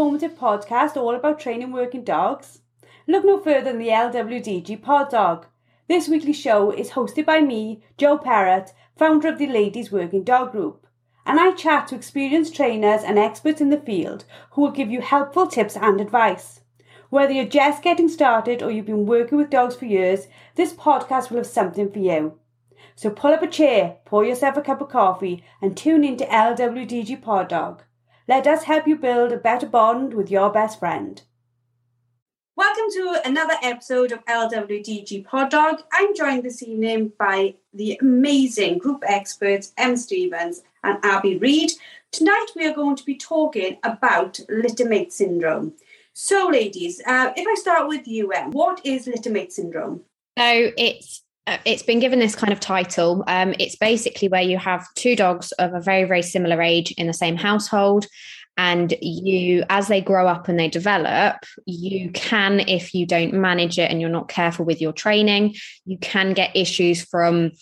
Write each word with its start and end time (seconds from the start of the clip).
informative 0.00 0.38
podcast 0.38 0.96
all 0.96 1.14
about 1.14 1.38
training 1.38 1.72
working 1.72 2.02
dogs? 2.02 2.62
Look 3.06 3.22
no 3.22 3.38
further 3.38 3.64
than 3.64 3.78
the 3.78 3.88
LWDG 3.88 4.80
Pod 4.80 5.10
Dog. 5.10 5.44
This 5.88 6.08
weekly 6.08 6.32
show 6.32 6.70
is 6.70 6.92
hosted 6.92 7.26
by 7.26 7.42
me, 7.42 7.82
Joe 7.98 8.16
Parrott, 8.16 8.72
founder 8.96 9.28
of 9.28 9.36
the 9.36 9.46
Ladies 9.46 9.92
Working 9.92 10.24
Dog 10.24 10.52
Group, 10.52 10.86
and 11.26 11.38
I 11.38 11.52
chat 11.52 11.88
to 11.88 11.96
experienced 11.96 12.56
trainers 12.56 13.02
and 13.02 13.18
experts 13.18 13.60
in 13.60 13.68
the 13.68 13.76
field 13.76 14.24
who 14.52 14.62
will 14.62 14.70
give 14.70 14.90
you 14.90 15.02
helpful 15.02 15.46
tips 15.46 15.76
and 15.76 16.00
advice. 16.00 16.62
Whether 17.10 17.34
you're 17.34 17.44
just 17.44 17.82
getting 17.82 18.08
started 18.08 18.62
or 18.62 18.70
you've 18.70 18.86
been 18.86 19.04
working 19.04 19.36
with 19.36 19.50
dogs 19.50 19.76
for 19.76 19.84
years, 19.84 20.28
this 20.54 20.72
podcast 20.72 21.28
will 21.28 21.36
have 21.36 21.46
something 21.46 21.92
for 21.92 21.98
you. 21.98 22.38
So 22.96 23.10
pull 23.10 23.34
up 23.34 23.42
a 23.42 23.46
chair, 23.46 23.98
pour 24.06 24.24
yourself 24.24 24.56
a 24.56 24.62
cup 24.62 24.80
of 24.80 24.88
coffee, 24.88 25.44
and 25.60 25.76
tune 25.76 26.04
in 26.04 26.16
to 26.16 26.24
LWDG 26.24 27.20
Pod 27.20 27.48
Dog. 27.48 27.82
Let 28.28 28.46
us 28.46 28.64
help 28.64 28.86
you 28.86 28.96
build 28.96 29.32
a 29.32 29.36
better 29.36 29.66
bond 29.66 30.14
with 30.14 30.30
your 30.30 30.50
best 30.50 30.78
friend. 30.78 31.20
Welcome 32.56 32.84
to 32.92 33.20
another 33.24 33.54
episode 33.62 34.12
of 34.12 34.24
LWDG 34.26 35.24
Pod 35.24 35.50
Dog. 35.50 35.82
I'm 35.92 36.14
joined 36.14 36.42
this 36.42 36.62
evening 36.62 37.12
by 37.18 37.54
the 37.72 37.98
amazing 38.00 38.78
group 38.78 39.02
experts 39.06 39.72
Em 39.78 39.96
Stevens 39.96 40.62
and 40.84 40.98
Abby 41.02 41.38
Reed. 41.38 41.72
Tonight 42.12 42.46
we 42.54 42.66
are 42.66 42.74
going 42.74 42.96
to 42.96 43.04
be 43.04 43.16
talking 43.16 43.78
about 43.82 44.38
littermate 44.50 45.12
syndrome. 45.12 45.72
So, 46.12 46.48
ladies, 46.48 47.00
uh, 47.06 47.32
if 47.34 47.46
I 47.48 47.54
start 47.58 47.88
with 47.88 48.06
you, 48.06 48.32
Em, 48.32 48.50
what 48.50 48.84
is 48.84 49.06
littermate 49.06 49.52
syndrome? 49.52 50.02
So 50.38 50.72
it's 50.76 51.22
it's 51.64 51.82
been 51.82 52.00
given 52.00 52.18
this 52.18 52.36
kind 52.36 52.52
of 52.52 52.60
title. 52.60 53.24
Um, 53.26 53.54
it's 53.58 53.76
basically 53.76 54.28
where 54.28 54.42
you 54.42 54.58
have 54.58 54.86
two 54.94 55.16
dogs 55.16 55.52
of 55.52 55.74
a 55.74 55.80
very, 55.80 56.04
very 56.04 56.22
similar 56.22 56.60
age 56.62 56.92
in 56.92 57.06
the 57.06 57.12
same 57.12 57.36
household. 57.36 58.06
And 58.56 58.94
you, 59.00 59.64
as 59.70 59.88
they 59.88 60.02
grow 60.02 60.26
up 60.26 60.48
and 60.48 60.58
they 60.58 60.68
develop, 60.68 61.36
you 61.64 62.10
can, 62.10 62.60
if 62.60 62.94
you 62.94 63.06
don't 63.06 63.32
manage 63.32 63.78
it 63.78 63.90
and 63.90 64.00
you're 64.00 64.10
not 64.10 64.28
careful 64.28 64.66
with 64.66 64.82
your 64.82 64.92
training, 64.92 65.54
you 65.86 65.96
can 65.98 66.34
get 66.34 66.54
issues 66.54 67.02
from 67.02 67.52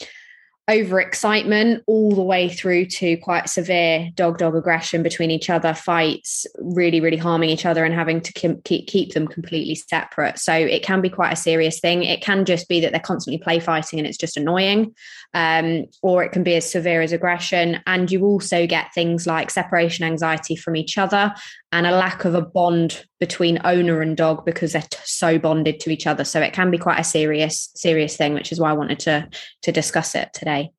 overexcitement 0.68 1.82
all 1.86 2.14
the 2.14 2.22
way 2.22 2.48
through 2.48 2.84
to 2.84 3.16
quite 3.18 3.48
severe 3.48 4.10
dog 4.14 4.36
dog 4.36 4.54
aggression 4.54 5.02
between 5.02 5.30
each 5.30 5.48
other 5.48 5.72
fights 5.72 6.46
really 6.58 7.00
really 7.00 7.16
harming 7.16 7.48
each 7.48 7.64
other 7.64 7.84
and 7.84 7.94
having 7.94 8.20
to 8.20 8.32
keep 8.32 8.64
keep 8.64 9.14
them 9.14 9.26
completely 9.26 9.74
separate. 9.74 10.38
So 10.38 10.52
it 10.52 10.82
can 10.82 11.00
be 11.00 11.08
quite 11.08 11.32
a 11.32 11.36
serious 11.36 11.80
thing. 11.80 12.04
It 12.04 12.20
can 12.20 12.44
just 12.44 12.68
be 12.68 12.80
that 12.80 12.92
they're 12.92 13.00
constantly 13.00 13.38
play 13.38 13.60
fighting 13.60 13.98
and 13.98 14.06
it's 14.06 14.18
just 14.18 14.36
annoying 14.36 14.94
um, 15.34 15.86
or 16.02 16.22
it 16.22 16.32
can 16.32 16.42
be 16.42 16.56
as 16.56 16.70
severe 16.70 17.02
as 17.02 17.12
aggression. 17.12 17.80
And 17.86 18.10
you 18.10 18.24
also 18.24 18.66
get 18.66 18.92
things 18.94 19.26
like 19.26 19.50
separation 19.50 20.04
anxiety 20.04 20.56
from 20.56 20.76
each 20.76 20.98
other 20.98 21.34
and 21.72 21.86
a 21.86 21.92
lack 21.92 22.24
of 22.24 22.34
a 22.34 22.40
bond 22.40 23.04
between 23.20 23.60
owner 23.64 24.00
and 24.00 24.16
dog 24.16 24.44
because 24.44 24.72
they're 24.72 24.82
t- 24.82 24.98
so 25.04 25.38
bonded 25.38 25.80
to 25.80 25.90
each 25.90 26.06
other. 26.06 26.24
So 26.24 26.40
it 26.40 26.52
can 26.52 26.70
be 26.70 26.78
quite 26.78 26.98
a 26.98 27.04
serious, 27.04 27.70
serious 27.74 28.16
thing, 28.16 28.34
which 28.34 28.52
is 28.52 28.60
why 28.60 28.70
I 28.70 28.74
wanted 28.74 29.00
to 29.00 29.28
to 29.62 29.72
discuss 29.72 30.14
it 30.14 30.32
today. 30.32 30.70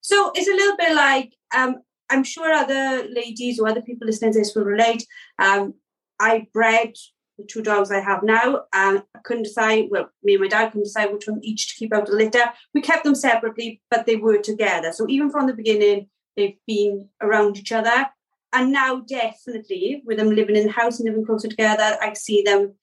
So 0.00 0.32
it's 0.34 0.48
a 0.48 0.52
little 0.52 0.76
bit 0.76 0.94
like 0.94 1.32
um, 1.54 1.76
I'm 2.10 2.24
sure 2.24 2.52
other 2.52 3.06
ladies 3.10 3.58
or 3.58 3.68
other 3.68 3.82
people 3.82 4.06
listening 4.06 4.32
to 4.32 4.38
this 4.38 4.54
will 4.54 4.64
relate. 4.64 5.06
Um, 5.38 5.74
I 6.18 6.46
bred 6.52 6.94
the 7.38 7.44
two 7.44 7.62
dogs 7.62 7.90
I 7.90 8.00
have 8.00 8.22
now, 8.22 8.62
and 8.72 9.02
I 9.14 9.18
couldn't 9.24 9.44
decide. 9.44 9.86
Well, 9.90 10.10
me 10.22 10.34
and 10.34 10.42
my 10.42 10.48
dad 10.48 10.68
couldn't 10.68 10.84
decide 10.84 11.12
which 11.12 11.28
one 11.28 11.40
each 11.42 11.68
to 11.68 11.74
keep 11.74 11.94
out 11.94 12.06
the 12.06 12.12
litter. 12.12 12.52
We 12.74 12.80
kept 12.80 13.04
them 13.04 13.14
separately, 13.14 13.82
but 13.90 14.06
they 14.06 14.16
were 14.16 14.38
together. 14.38 14.92
So 14.92 15.06
even 15.08 15.30
from 15.30 15.46
the 15.46 15.54
beginning, 15.54 16.08
they've 16.36 16.58
been 16.66 17.08
around 17.20 17.58
each 17.58 17.72
other. 17.72 18.06
And 18.52 18.72
now, 18.72 19.00
definitely, 19.00 20.02
with 20.04 20.18
them 20.18 20.30
living 20.30 20.56
in 20.56 20.66
the 20.66 20.72
house 20.72 21.00
and 21.00 21.08
living 21.08 21.24
closer 21.24 21.48
together, 21.48 21.96
I 22.00 22.12
see 22.12 22.42
them 22.42 22.74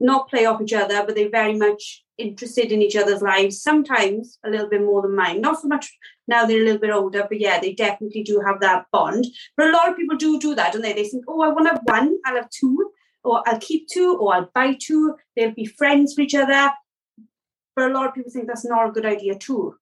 not 0.00 0.28
play 0.28 0.46
off 0.46 0.60
each 0.62 0.72
other, 0.72 1.04
but 1.04 1.14
they're 1.14 1.30
very 1.30 1.56
much 1.56 2.04
interested 2.16 2.72
in 2.72 2.82
each 2.82 2.96
other's 2.96 3.22
lives. 3.22 3.62
Sometimes 3.62 4.38
a 4.44 4.50
little 4.50 4.68
bit 4.68 4.82
more 4.82 5.02
than 5.02 5.14
mine. 5.14 5.40
Not 5.40 5.60
so 5.60 5.68
much 5.68 5.96
now 6.26 6.44
they're 6.44 6.62
a 6.62 6.64
little 6.64 6.80
bit 6.80 6.90
older, 6.90 7.26
but 7.28 7.40
yeah, 7.40 7.58
they 7.58 7.72
definitely 7.72 8.22
do 8.22 8.40
have 8.46 8.60
that 8.60 8.86
bond. 8.92 9.26
But 9.56 9.68
a 9.68 9.72
lot 9.72 9.88
of 9.88 9.96
people 9.96 10.16
do 10.16 10.38
do 10.38 10.54
that, 10.54 10.72
don't 10.72 10.82
they? 10.82 10.92
They 10.92 11.04
think, 11.04 11.24
oh, 11.26 11.42
I 11.42 11.48
want 11.48 11.66
to 11.66 11.74
have 11.74 11.82
one, 11.84 12.18
I'll 12.24 12.36
have 12.36 12.50
two, 12.50 12.92
or 13.24 13.42
I'll 13.46 13.58
keep 13.58 13.88
two, 13.88 14.16
or 14.20 14.34
I'll 14.34 14.50
buy 14.54 14.76
two. 14.78 15.16
They'll 15.36 15.54
be 15.54 15.64
friends 15.64 16.14
with 16.16 16.26
each 16.26 16.34
other. 16.34 16.70
But 17.74 17.90
a 17.90 17.94
lot 17.94 18.08
of 18.08 18.14
people 18.14 18.30
think 18.30 18.46
that's 18.46 18.66
not 18.66 18.88
a 18.88 18.92
good 18.92 19.06
idea 19.06 19.36
too. 19.36 19.76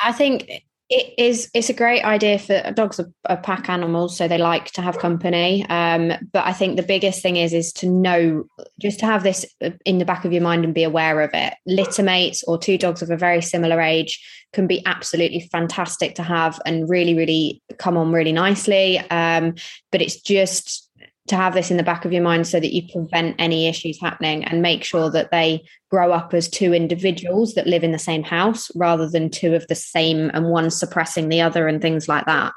I 0.00 0.12
think 0.12 0.50
it 0.88 1.14
is 1.18 1.50
it's 1.52 1.68
a 1.68 1.74
great 1.74 2.04
idea 2.04 2.38
for 2.38 2.62
dogs 2.72 3.00
are, 3.00 3.10
are, 3.28 3.36
pack 3.36 3.68
animals 3.68 4.16
so 4.16 4.28
they 4.28 4.38
like 4.38 4.70
to 4.72 4.82
have 4.82 4.98
company. 4.98 5.66
Um, 5.68 6.12
but 6.32 6.46
i 6.46 6.52
think 6.52 6.76
the 6.76 6.82
biggest 6.82 7.22
thing 7.22 7.36
is 7.36 7.52
is 7.52 7.72
to 7.74 7.88
know 7.88 8.44
just 8.80 9.00
to 9.00 9.06
have 9.06 9.22
this 9.22 9.44
in 9.84 9.98
the 9.98 10.04
back 10.04 10.24
of 10.24 10.32
your 10.32 10.42
mind 10.42 10.64
and 10.64 10.74
be 10.74 10.84
aware 10.84 11.20
of 11.20 11.30
it. 11.34 11.54
Litter 11.66 12.02
mates 12.02 12.44
or 12.44 12.58
two 12.58 12.78
dogs 12.78 13.02
of 13.02 13.10
a 13.10 13.16
very 13.16 13.42
similar 13.42 13.80
age 13.80 14.24
can 14.52 14.66
be 14.66 14.84
absolutely 14.86 15.40
fantastic 15.52 16.14
to 16.14 16.22
have 16.22 16.60
and 16.64 16.88
really 16.88 17.14
really 17.14 17.62
come 17.78 17.96
on 17.96 18.12
really 18.12 18.32
nicely. 18.32 18.98
Um, 18.98 19.54
but 19.90 20.00
it's 20.00 20.20
just 20.20 20.85
to 21.26 21.36
have 21.36 21.54
this 21.54 21.70
in 21.70 21.76
the 21.76 21.82
back 21.82 22.04
of 22.04 22.12
your 22.12 22.22
mind 22.22 22.46
so 22.46 22.60
that 22.60 22.74
you 22.74 22.82
prevent 22.92 23.34
any 23.38 23.66
issues 23.66 24.00
happening 24.00 24.44
and 24.44 24.62
make 24.62 24.84
sure 24.84 25.10
that 25.10 25.30
they 25.30 25.64
grow 25.90 26.12
up 26.12 26.32
as 26.32 26.48
two 26.48 26.72
individuals 26.72 27.54
that 27.54 27.66
live 27.66 27.82
in 27.82 27.92
the 27.92 27.98
same 27.98 28.22
house 28.22 28.70
rather 28.76 29.08
than 29.08 29.30
two 29.30 29.54
of 29.54 29.66
the 29.66 29.74
same 29.74 30.30
and 30.34 30.50
one 30.50 30.70
suppressing 30.70 31.28
the 31.28 31.40
other 31.40 31.66
and 31.66 31.82
things 31.82 32.08
like 32.08 32.26
that. 32.26 32.52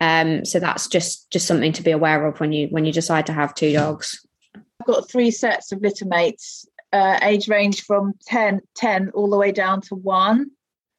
Um, 0.00 0.44
so 0.44 0.60
that's 0.60 0.86
just 0.86 1.30
just 1.30 1.46
something 1.46 1.72
to 1.72 1.82
be 1.82 1.90
aware 1.90 2.26
of 2.26 2.40
when 2.40 2.52
you 2.52 2.68
when 2.68 2.84
you 2.84 2.92
decide 2.92 3.26
to 3.26 3.32
have 3.32 3.54
two 3.54 3.72
dogs. 3.72 4.24
I've 4.54 4.86
got 4.86 5.10
three 5.10 5.30
sets 5.30 5.72
of 5.72 5.80
litter 5.80 6.06
mates 6.06 6.66
uh, 6.92 7.18
age 7.22 7.48
range 7.48 7.82
from 7.82 8.14
10 8.26 8.60
10 8.76 9.10
all 9.10 9.28
the 9.28 9.36
way 9.36 9.52
down 9.52 9.80
to 9.82 9.94
one. 9.94 10.50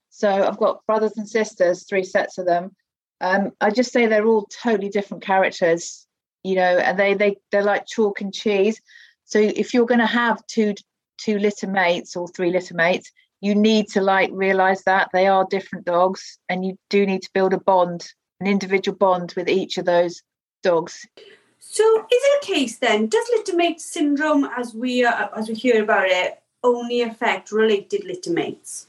So 0.09 0.29
i've 0.29 0.57
got 0.57 0.85
brothers 0.85 1.17
and 1.17 1.27
sisters 1.27 1.87
three 1.87 2.03
sets 2.03 2.37
of 2.37 2.45
them. 2.45 2.75
Um, 3.21 3.51
i 3.59 3.69
just 3.69 3.91
say 3.91 4.05
they're 4.05 4.27
all 4.27 4.47
totally 4.47 4.89
different 4.89 5.23
characters 5.23 6.07
you 6.43 6.55
know, 6.55 6.77
and 6.77 6.97
they 6.97 7.13
they 7.13 7.37
they're 7.51 7.63
like 7.63 7.85
chalk 7.85 8.21
and 8.21 8.33
cheese. 8.33 8.81
So 9.25 9.39
if 9.39 9.73
you're 9.73 9.85
going 9.85 9.99
to 9.99 10.05
have 10.05 10.45
two 10.47 10.73
two 11.17 11.37
litter 11.37 11.67
mates 11.67 12.15
or 12.15 12.27
three 12.27 12.51
litter 12.51 12.73
mates, 12.73 13.11
you 13.41 13.55
need 13.55 13.87
to 13.89 14.01
like 14.01 14.29
realize 14.33 14.83
that 14.83 15.09
they 15.13 15.27
are 15.27 15.45
different 15.49 15.85
dogs, 15.85 16.39
and 16.49 16.65
you 16.65 16.77
do 16.89 17.05
need 17.05 17.21
to 17.23 17.29
build 17.33 17.53
a 17.53 17.59
bond, 17.59 18.11
an 18.39 18.47
individual 18.47 18.97
bond 18.97 19.33
with 19.35 19.47
each 19.49 19.77
of 19.77 19.85
those 19.85 20.21
dogs. 20.63 21.05
So 21.59 21.99
is 21.99 22.05
it 22.11 22.43
a 22.43 22.45
case 22.45 22.77
then? 22.77 23.07
Does 23.07 23.29
littermate 23.35 23.79
syndrome, 23.79 24.49
as 24.57 24.73
we 24.73 25.05
as 25.05 25.47
we 25.47 25.55
hear 25.55 25.83
about 25.83 26.07
it, 26.07 26.41
only 26.63 27.01
affect 27.01 27.51
related 27.51 28.03
littermates? 28.03 28.87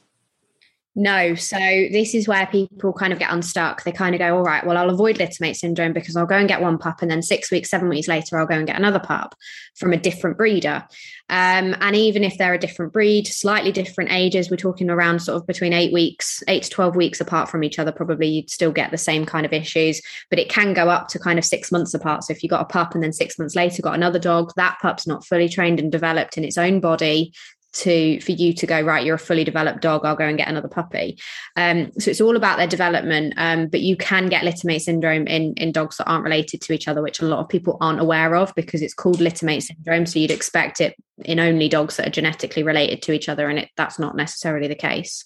No. 0.96 1.36
So 1.36 1.56
this 1.56 2.16
is 2.16 2.26
where 2.26 2.46
people 2.48 2.92
kind 2.92 3.12
of 3.12 3.20
get 3.20 3.32
unstuck. 3.32 3.84
They 3.84 3.92
kind 3.92 4.12
of 4.14 4.18
go, 4.18 4.36
all 4.36 4.42
right, 4.42 4.66
well, 4.66 4.76
I'll 4.76 4.90
avoid 4.90 5.18
littermate 5.18 5.54
syndrome 5.54 5.92
because 5.92 6.16
I'll 6.16 6.26
go 6.26 6.36
and 6.36 6.48
get 6.48 6.60
one 6.60 6.78
pup. 6.78 7.00
And 7.00 7.10
then 7.10 7.22
six 7.22 7.48
weeks, 7.50 7.70
seven 7.70 7.88
weeks 7.88 8.08
later, 8.08 8.38
I'll 8.38 8.46
go 8.46 8.56
and 8.56 8.66
get 8.66 8.76
another 8.76 8.98
pup 8.98 9.36
from 9.76 9.92
a 9.92 9.96
different 9.96 10.36
breeder. 10.36 10.84
Um, 11.28 11.76
and 11.80 11.94
even 11.94 12.24
if 12.24 12.36
they're 12.36 12.54
a 12.54 12.58
different 12.58 12.92
breed, 12.92 13.28
slightly 13.28 13.70
different 13.70 14.10
ages, 14.10 14.50
we're 14.50 14.56
talking 14.56 14.90
around 14.90 15.20
sort 15.20 15.36
of 15.36 15.46
between 15.46 15.72
eight 15.72 15.92
weeks, 15.92 16.42
eight 16.48 16.64
to 16.64 16.70
12 16.70 16.96
weeks 16.96 17.20
apart 17.20 17.48
from 17.48 17.62
each 17.62 17.78
other, 17.78 17.92
probably 17.92 18.26
you'd 18.26 18.50
still 18.50 18.72
get 18.72 18.90
the 18.90 18.98
same 18.98 19.24
kind 19.24 19.46
of 19.46 19.52
issues, 19.52 20.02
but 20.28 20.40
it 20.40 20.48
can 20.48 20.74
go 20.74 20.88
up 20.90 21.06
to 21.08 21.20
kind 21.20 21.38
of 21.38 21.44
six 21.44 21.70
months 21.70 21.94
apart. 21.94 22.24
So 22.24 22.32
if 22.32 22.42
you 22.42 22.48
got 22.48 22.62
a 22.62 22.64
pup 22.64 22.94
and 22.94 23.02
then 23.02 23.12
six 23.12 23.38
months 23.38 23.54
later 23.54 23.80
got 23.80 23.94
another 23.94 24.18
dog, 24.18 24.52
that 24.56 24.78
pup's 24.82 25.06
not 25.06 25.24
fully 25.24 25.48
trained 25.48 25.78
and 25.78 25.92
developed 25.92 26.36
in 26.36 26.42
its 26.42 26.58
own 26.58 26.80
body 26.80 27.32
to 27.72 28.20
for 28.20 28.32
you 28.32 28.52
to 28.52 28.66
go 28.66 28.80
right 28.80 29.04
you're 29.04 29.14
a 29.14 29.18
fully 29.18 29.44
developed 29.44 29.80
dog 29.80 30.04
i'll 30.04 30.16
go 30.16 30.24
and 30.24 30.38
get 30.38 30.48
another 30.48 30.68
puppy. 30.68 31.18
Um, 31.56 31.92
so 31.98 32.10
it's 32.10 32.20
all 32.20 32.36
about 32.36 32.58
their 32.58 32.66
development 32.66 33.34
um, 33.36 33.68
but 33.68 33.80
you 33.80 33.96
can 33.96 34.28
get 34.28 34.44
littermate 34.44 34.82
syndrome 34.82 35.26
in 35.26 35.54
in 35.54 35.72
dogs 35.72 35.96
that 35.96 36.08
aren't 36.08 36.24
related 36.24 36.60
to 36.62 36.72
each 36.72 36.88
other 36.88 37.02
which 37.02 37.20
a 37.20 37.24
lot 37.24 37.40
of 37.40 37.48
people 37.48 37.76
aren't 37.80 38.00
aware 38.00 38.34
of 38.34 38.54
because 38.54 38.82
it's 38.82 38.94
called 38.94 39.20
littermate 39.20 39.62
syndrome. 39.62 40.06
So 40.06 40.18
you'd 40.18 40.30
expect 40.30 40.80
it 40.80 40.96
in 41.24 41.38
only 41.38 41.68
dogs 41.68 41.96
that 41.96 42.08
are 42.08 42.10
genetically 42.10 42.62
related 42.62 43.02
to 43.02 43.12
each 43.12 43.28
other 43.28 43.48
and 43.48 43.60
it, 43.60 43.70
that's 43.76 43.98
not 43.98 44.16
necessarily 44.16 44.68
the 44.68 44.74
case. 44.74 45.24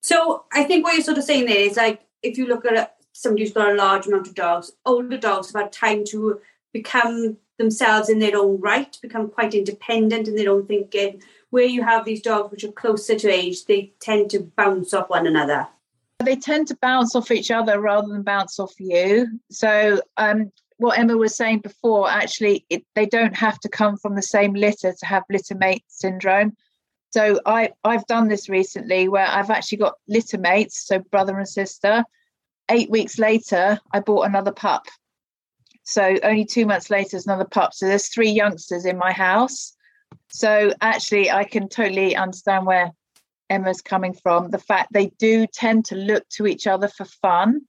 So 0.00 0.44
i 0.52 0.64
think 0.64 0.84
what 0.84 0.94
you're 0.94 1.04
sort 1.04 1.18
of 1.18 1.24
saying 1.24 1.46
there 1.46 1.58
is 1.58 1.76
like 1.76 2.00
if 2.22 2.38
you 2.38 2.46
look 2.46 2.64
at 2.64 2.94
somebody 3.12 3.44
who's 3.44 3.52
got 3.52 3.72
a 3.72 3.74
large 3.74 4.06
amount 4.06 4.28
of 4.28 4.34
dogs 4.34 4.70
older 4.86 5.18
dogs 5.18 5.52
have 5.52 5.62
had 5.62 5.72
time 5.72 6.04
to 6.04 6.40
become 6.72 7.36
themselves 7.58 8.08
in 8.08 8.18
their 8.18 8.36
own 8.36 8.60
right 8.60 8.96
become 9.02 9.28
quite 9.28 9.52
independent 9.52 10.28
in 10.28 10.36
their 10.36 10.50
own 10.50 10.66
thinking 10.66 11.20
where 11.50 11.64
you 11.64 11.82
have 11.82 12.04
these 12.04 12.22
dogs 12.22 12.50
which 12.50 12.64
are 12.64 12.72
closer 12.72 13.14
to 13.16 13.28
age, 13.28 13.64
they 13.64 13.92
tend 14.00 14.30
to 14.30 14.40
bounce 14.56 14.92
off 14.92 15.08
one 15.08 15.26
another. 15.26 15.66
They 16.20 16.36
tend 16.36 16.68
to 16.68 16.76
bounce 16.76 17.14
off 17.14 17.30
each 17.30 17.50
other 17.50 17.80
rather 17.80 18.08
than 18.08 18.22
bounce 18.22 18.58
off 18.58 18.74
you. 18.78 19.40
So, 19.50 20.00
um, 20.16 20.50
what 20.78 20.98
Emma 20.98 21.16
was 21.16 21.34
saying 21.34 21.60
before, 21.60 22.08
actually, 22.08 22.64
it, 22.70 22.84
they 22.94 23.06
don't 23.06 23.36
have 23.36 23.58
to 23.60 23.68
come 23.68 23.96
from 23.96 24.14
the 24.14 24.22
same 24.22 24.52
litter 24.54 24.92
to 24.92 25.06
have 25.06 25.24
litter 25.30 25.54
mate 25.54 25.84
syndrome. 25.88 26.56
So, 27.10 27.40
I, 27.46 27.70
I've 27.84 28.06
done 28.06 28.28
this 28.28 28.48
recently 28.48 29.08
where 29.08 29.26
I've 29.26 29.50
actually 29.50 29.78
got 29.78 29.94
litter 30.08 30.38
mates, 30.38 30.86
so 30.86 30.98
brother 30.98 31.38
and 31.38 31.48
sister. 31.48 32.04
Eight 32.70 32.90
weeks 32.90 33.18
later, 33.18 33.80
I 33.92 34.00
bought 34.00 34.26
another 34.26 34.52
pup. 34.52 34.86
So 35.88 36.16
only 36.22 36.44
two 36.44 36.66
months 36.66 36.90
later, 36.90 37.12
there's 37.12 37.26
another 37.26 37.46
pup. 37.46 37.72
So 37.72 37.86
there's 37.86 38.08
three 38.08 38.28
youngsters 38.28 38.84
in 38.84 38.98
my 38.98 39.10
house. 39.10 39.74
So 40.28 40.70
actually, 40.82 41.30
I 41.30 41.44
can 41.44 41.66
totally 41.66 42.14
understand 42.14 42.66
where 42.66 42.92
Emma's 43.48 43.80
coming 43.80 44.12
from. 44.12 44.50
The 44.50 44.58
fact 44.58 44.92
they 44.92 45.06
do 45.18 45.46
tend 45.46 45.86
to 45.86 45.94
look 45.94 46.28
to 46.36 46.46
each 46.46 46.66
other 46.66 46.88
for 46.88 47.06
fun 47.06 47.62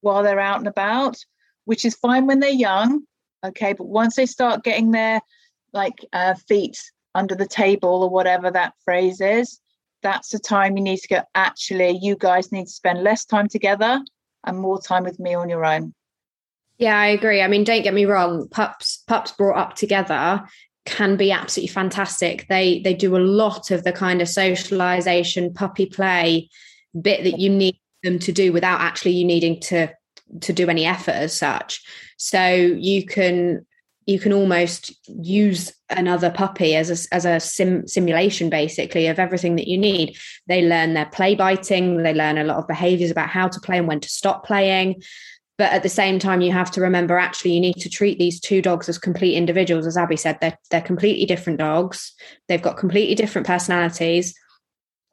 while 0.00 0.22
they're 0.22 0.40
out 0.40 0.56
and 0.56 0.66
about, 0.66 1.18
which 1.66 1.84
is 1.84 1.94
fine 1.94 2.26
when 2.26 2.40
they're 2.40 2.48
young. 2.48 3.02
Okay, 3.44 3.74
but 3.74 3.86
once 3.86 4.16
they 4.16 4.24
start 4.24 4.64
getting 4.64 4.92
their 4.92 5.20
like 5.74 6.02
uh, 6.14 6.36
feet 6.48 6.82
under 7.14 7.34
the 7.34 7.46
table 7.46 8.02
or 8.02 8.08
whatever 8.08 8.50
that 8.50 8.72
phrase 8.82 9.20
is, 9.20 9.60
that's 10.02 10.30
the 10.30 10.38
time 10.38 10.78
you 10.78 10.82
need 10.82 11.00
to 11.00 11.08
go. 11.08 11.20
Actually, 11.34 11.98
you 12.00 12.16
guys 12.16 12.50
need 12.50 12.64
to 12.64 12.72
spend 12.72 13.02
less 13.02 13.26
time 13.26 13.46
together 13.46 14.00
and 14.46 14.58
more 14.58 14.80
time 14.80 15.04
with 15.04 15.20
me 15.20 15.34
on 15.34 15.50
your 15.50 15.66
own. 15.66 15.92
Yeah, 16.78 16.96
I 16.98 17.08
agree. 17.08 17.42
I 17.42 17.48
mean, 17.48 17.64
don't 17.64 17.82
get 17.82 17.94
me 17.94 18.04
wrong, 18.04 18.48
pups 18.48 19.02
pups 19.06 19.32
brought 19.32 19.58
up 19.58 19.74
together 19.74 20.44
can 20.86 21.16
be 21.16 21.30
absolutely 21.32 21.72
fantastic. 21.72 22.46
They 22.48 22.80
they 22.80 22.94
do 22.94 23.16
a 23.16 23.18
lot 23.18 23.70
of 23.70 23.84
the 23.84 23.92
kind 23.92 24.22
of 24.22 24.28
socialization, 24.28 25.52
puppy 25.52 25.86
play 25.86 26.48
bit 26.98 27.24
that 27.24 27.38
you 27.38 27.50
need 27.50 27.78
them 28.02 28.18
to 28.20 28.32
do 28.32 28.52
without 28.52 28.80
actually 28.80 29.12
you 29.12 29.24
needing 29.24 29.60
to 29.60 29.92
to 30.40 30.52
do 30.52 30.68
any 30.68 30.86
effort 30.86 31.12
as 31.14 31.36
such. 31.36 31.82
So 32.16 32.46
you 32.54 33.04
can 33.04 33.66
you 34.06 34.18
can 34.18 34.32
almost 34.32 34.94
use 35.06 35.70
another 35.90 36.30
puppy 36.30 36.74
as 36.74 36.90
a, 36.90 37.14
as 37.14 37.26
a 37.26 37.38
sim, 37.40 37.86
simulation 37.86 38.48
basically 38.48 39.06
of 39.06 39.18
everything 39.18 39.56
that 39.56 39.68
you 39.68 39.76
need 39.76 40.16
they 40.46 40.62
learn 40.62 40.94
their 40.94 41.06
play 41.06 41.34
biting 41.34 42.02
they 42.02 42.14
learn 42.14 42.38
a 42.38 42.44
lot 42.44 42.56
of 42.56 42.66
behaviors 42.66 43.10
about 43.10 43.28
how 43.28 43.48
to 43.48 43.60
play 43.60 43.76
and 43.76 43.86
when 43.86 44.00
to 44.00 44.08
stop 44.08 44.46
playing 44.46 44.94
but 45.58 45.72
at 45.72 45.82
the 45.82 45.88
same 45.88 46.18
time 46.18 46.40
you 46.40 46.52
have 46.52 46.70
to 46.70 46.80
remember 46.80 47.18
actually 47.18 47.52
you 47.52 47.60
need 47.60 47.74
to 47.74 47.90
treat 47.90 48.18
these 48.18 48.40
two 48.40 48.62
dogs 48.62 48.88
as 48.88 48.96
complete 48.96 49.34
individuals. 49.34 49.86
As 49.86 49.96
abby 49.96 50.16
said 50.16 50.38
they're, 50.40 50.56
they're 50.70 50.80
completely 50.80 51.26
different 51.26 51.58
dogs. 51.58 52.14
They've 52.46 52.62
got 52.62 52.78
completely 52.78 53.16
different 53.16 53.46
personalities. 53.46 54.34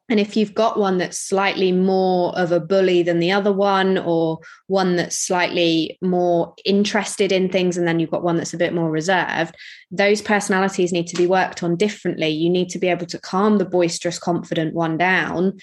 And 0.08 0.20
if 0.20 0.36
you've 0.36 0.54
got 0.54 0.78
one 0.78 0.98
that's 0.98 1.18
slightly 1.18 1.72
more 1.72 2.36
of 2.38 2.52
a 2.52 2.60
bully 2.60 3.02
than 3.02 3.18
the 3.18 3.32
other 3.32 3.52
one, 3.52 3.98
or 3.98 4.38
one 4.68 4.94
that's 4.94 5.18
slightly 5.18 5.98
more 6.00 6.54
interested 6.64 7.32
in 7.32 7.48
things, 7.48 7.76
and 7.76 7.88
then 7.88 7.98
you've 7.98 8.12
got 8.12 8.22
one 8.22 8.36
that's 8.36 8.54
a 8.54 8.58
bit 8.58 8.72
more 8.72 8.88
reserved, 8.88 9.56
those 9.90 10.22
personalities 10.22 10.92
need 10.92 11.08
to 11.08 11.16
be 11.16 11.26
worked 11.26 11.64
on 11.64 11.74
differently. 11.74 12.28
You 12.28 12.50
need 12.50 12.68
to 12.68 12.78
be 12.78 12.86
able 12.86 13.06
to 13.06 13.18
calm 13.18 13.58
the 13.58 13.64
boisterous, 13.64 14.20
confident 14.20 14.74
one 14.74 14.96
down 14.96 15.58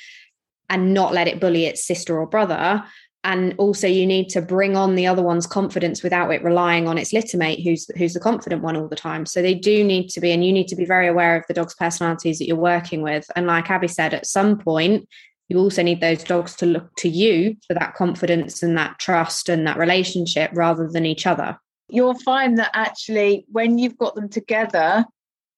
and 0.69 0.93
not 0.93 1.13
let 1.13 1.27
it 1.29 1.39
bully 1.39 1.65
its 1.65 1.85
sister 1.85 2.19
or 2.19 2.27
brother 2.27 2.83
and 3.23 3.55
also 3.57 3.87
you 3.87 4.05
need 4.05 4.27
to 4.29 4.41
bring 4.41 4.75
on 4.75 4.95
the 4.95 5.07
other 5.07 5.23
one's 5.23 5.47
confidence 5.47 6.03
without 6.03 6.31
it 6.31 6.43
relying 6.43 6.87
on 6.87 6.97
its 6.97 7.13
littermate 7.13 7.63
who's 7.63 7.89
who's 7.97 8.13
the 8.13 8.19
confident 8.19 8.61
one 8.61 8.75
all 8.75 8.87
the 8.87 8.95
time. 8.95 9.25
So 9.25 9.41
they 9.41 9.53
do 9.53 9.83
need 9.83 10.09
to 10.09 10.21
be 10.21 10.31
and 10.31 10.45
you 10.45 10.51
need 10.51 10.67
to 10.67 10.75
be 10.75 10.85
very 10.85 11.07
aware 11.07 11.37
of 11.37 11.45
the 11.47 11.53
dog's 11.53 11.75
personalities 11.75 12.39
that 12.39 12.47
you're 12.47 12.57
working 12.57 13.01
with. 13.01 13.29
And 13.35 13.47
like 13.47 13.69
abby 13.69 13.87
said 13.87 14.13
at 14.13 14.25
some 14.25 14.57
point 14.57 15.07
you 15.49 15.57
also 15.57 15.83
need 15.83 16.01
those 16.01 16.23
dogs 16.23 16.55
to 16.55 16.65
look 16.65 16.93
to 16.97 17.09
you 17.09 17.55
for 17.67 17.73
that 17.75 17.95
confidence 17.95 18.63
and 18.63 18.77
that 18.77 18.99
trust 18.99 19.49
and 19.49 19.67
that 19.67 19.77
relationship 19.77 20.51
rather 20.53 20.87
than 20.87 21.05
each 21.05 21.25
other. 21.27 21.57
You'll 21.89 22.19
find 22.19 22.57
that 22.57 22.71
actually 22.73 23.45
when 23.49 23.77
you've 23.77 23.97
got 23.97 24.15
them 24.15 24.29
together 24.29 25.05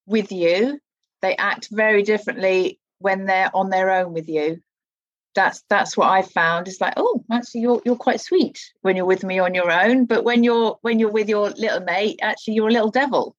with 0.06 0.32
you 0.32 0.80
they 1.22 1.36
act 1.38 1.70
very 1.72 2.04
differently 2.04 2.80
when 3.00 3.26
they're 3.26 3.50
on 3.56 3.72
their 3.72 3.90
own 3.90 4.14
with 4.14 4.30
you 4.30 4.62
that's 5.36 5.64
that's 5.70 5.96
what 5.96 6.10
I 6.10 6.22
found. 6.22 6.68
It's 6.68 6.82
like, 6.82 6.94
oh, 6.98 7.24
actually, 7.32 7.62
you're 7.62 7.82
you're 7.86 7.96
quite 7.96 8.22
sweet 8.22 8.60
when 8.82 8.96
you're 8.96 9.06
with 9.06 9.24
me 9.24 9.38
on 9.38 9.54
your 9.54 9.70
own, 9.70 10.06
but 10.06 10.24
when 10.24 10.44
you're 10.44 10.78
when 10.82 10.98
you're 10.98 11.12
with 11.12 11.30
your 11.30 11.50
little 11.52 11.82
mate, 11.82 12.20
actually, 12.22 12.56
you're 12.56 12.70
a 12.70 12.74
little 12.74 12.92
devil. 12.92 13.36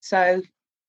So, 0.00 0.42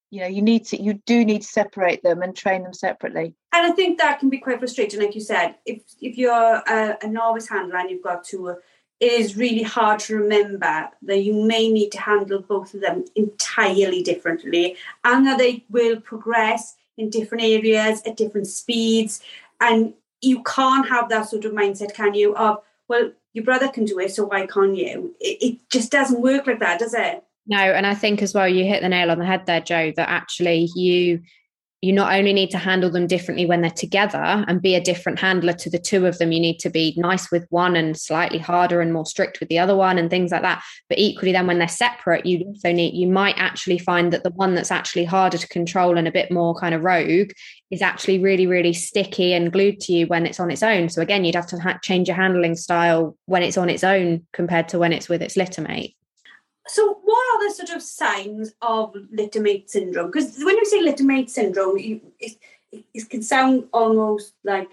you 0.10 0.19
know, 0.19 0.27
you 0.27 0.42
need 0.42 0.66
to 0.66 0.81
you 0.81 0.95
do 1.06 1.24
need 1.24 1.44
to 1.44 1.48
separate 1.48 2.04
them 2.04 2.22
and 2.22 2.36
train 2.36 2.63
them 2.63 2.74
separately. 2.74 3.36
And 3.54 3.72
I 3.72 3.75
think 3.75 4.00
that 4.00 4.19
can 4.19 4.30
be 4.30 4.39
quite 4.39 4.60
frustrating, 4.60 5.00
like 5.00 5.16
you 5.16 5.22
said. 5.22 5.56
If 5.66 5.83
if 6.01 6.18
you're 6.18 6.33
a, 6.33 6.98
a 7.01 7.07
novice 7.07 7.48
handler 7.48 7.77
and 7.77 7.89
you've 7.89 8.04
got 8.04 8.25
to, 8.25 8.50
uh, 8.50 8.56
it 9.00 9.12
is 9.12 9.38
really 9.38 9.63
hard 9.63 10.00
to 10.01 10.18
remember 10.18 10.89
that 11.04 11.24
you 11.24 11.33
may 11.33 11.72
need 11.72 11.92
to 11.92 12.01
handle 12.01 12.42
both 12.42 12.74
of 12.74 12.81
them 12.81 13.06
entirely 13.16 14.01
differently, 14.01 14.75
and 15.04 15.27
that 15.27 15.38
they 15.38 15.63
will 15.69 16.01
progress 16.01 16.75
in 16.98 17.10
different 17.10 17.44
areas 17.44 18.01
at 18.06 18.18
different 18.18 18.48
speeds 18.48 19.22
and 19.60 19.94
you 20.22 20.44
can't 20.44 20.88
have 20.90 21.10
that 21.10 21.30
sort 21.30 21.46
of 21.46 21.54
mindset, 21.54 21.94
can 21.94 22.14
you? 22.14 22.36
Of 22.36 22.58
well, 22.88 23.12
your 23.34 23.44
brother 23.44 23.68
can 23.68 23.86
do 23.86 24.00
it, 24.00 24.14
so 24.14 24.26
why 24.26 24.46
can't 24.46 24.76
you? 24.76 25.16
It, 25.20 25.38
it 25.42 25.70
just 25.70 25.92
doesn't 25.92 26.22
work 26.22 26.48
like 26.48 26.60
that, 26.60 26.80
does 26.80 26.94
it? 26.94 27.24
No, 27.48 27.58
and 27.58 27.86
I 27.86 27.94
think 27.94 28.22
as 28.22 28.34
well, 28.34 28.48
you 28.48 28.66
hit 28.66 28.82
the 28.82 28.90
nail 28.90 29.12
on 29.12 29.20
the 29.20 29.26
head 29.26 29.46
there, 29.46 29.62
Joe. 29.62 29.92
That 29.96 30.10
actually 30.10 30.70
you 30.76 31.22
you 31.86 31.94
not 31.94 32.12
only 32.12 32.34
need 32.34 32.50
to 32.50 32.58
handle 32.58 32.90
them 32.90 33.06
differently 33.06 33.46
when 33.46 33.62
they're 33.62 33.70
together 33.70 34.44
and 34.48 34.60
be 34.60 34.74
a 34.74 34.82
different 34.82 35.20
handler 35.20 35.54
to 35.54 35.70
the 35.70 35.78
two 35.78 36.08
of 36.08 36.18
them 36.18 36.32
you 36.32 36.40
need 36.40 36.58
to 36.58 36.70
be 36.72 36.96
nice 36.98 37.30
with 37.30 37.46
one 37.52 37.76
and 37.76 37.96
slightly 37.96 38.40
harder 38.40 38.82
and 38.82 38.92
more 38.92 39.06
strict 39.06 39.40
with 39.40 39.50
the 39.50 39.60
other 39.60 39.76
one 39.76 40.00
and 40.00 40.10
things 40.10 40.32
like 40.32 40.42
that. 40.42 40.64
But 40.90 40.98
equally 40.98 41.32
then 41.32 41.46
when 41.46 41.60
they're 41.60 41.68
separate 41.68 42.26
you 42.26 42.44
also 42.48 42.72
need 42.72 42.96
you 42.96 43.08
might 43.08 43.36
actually 43.38 43.78
find 43.78 44.12
that 44.14 44.24
the 44.24 44.32
one 44.32 44.56
that's 44.56 44.72
actually 44.72 45.06
harder 45.06 45.38
to 45.38 45.48
control 45.48 45.96
and 45.96 46.08
a 46.08 46.12
bit 46.12 46.32
more 46.32 46.56
kind 46.56 46.74
of 46.74 46.84
rogue 46.84 47.30
is 47.70 47.84
actually 47.84 48.18
really 48.18 48.48
really 48.48 48.74
sticky 48.74 49.34
and 49.34 49.54
glued 49.54 49.80
to 49.82 49.94
you 49.94 50.08
when 50.08 50.26
it's 50.26 50.40
on 50.40 50.50
its 50.50 50.64
own. 50.64 50.90
So 50.90 51.04
again 51.04 51.24
you'd 51.24 51.36
have 51.36 51.48
to 51.48 51.60
ha- 51.60 51.78
change 51.84 52.08
your 52.08 52.18
handling 52.18 52.56
style 52.56 53.16
when 53.28 53.44
it's 53.44 53.58
on 53.58 53.70
its 53.70 53.84
own 53.84 54.26
compared 54.34 54.70
to 54.70 54.80
when 54.80 54.92
it's 54.92 55.08
with 55.08 55.22
its 55.22 55.38
litter 55.38 55.62
mate 55.62 55.96
so, 56.68 57.00
what 57.04 57.36
are 57.36 57.48
the 57.48 57.54
sort 57.54 57.70
of 57.70 57.82
signs 57.82 58.54
of 58.62 58.96
littermate 59.12 59.70
syndrome? 59.70 60.12
Because 60.12 60.38
when 60.44 60.58
you 60.58 60.66
say 60.66 60.82
littermate 60.82 61.30
syndrome, 61.30 61.78
you, 61.78 62.02
it, 62.20 62.38
it 62.72 63.10
can 63.10 63.22
sound 63.22 63.68
almost 63.72 64.34
like 64.44 64.70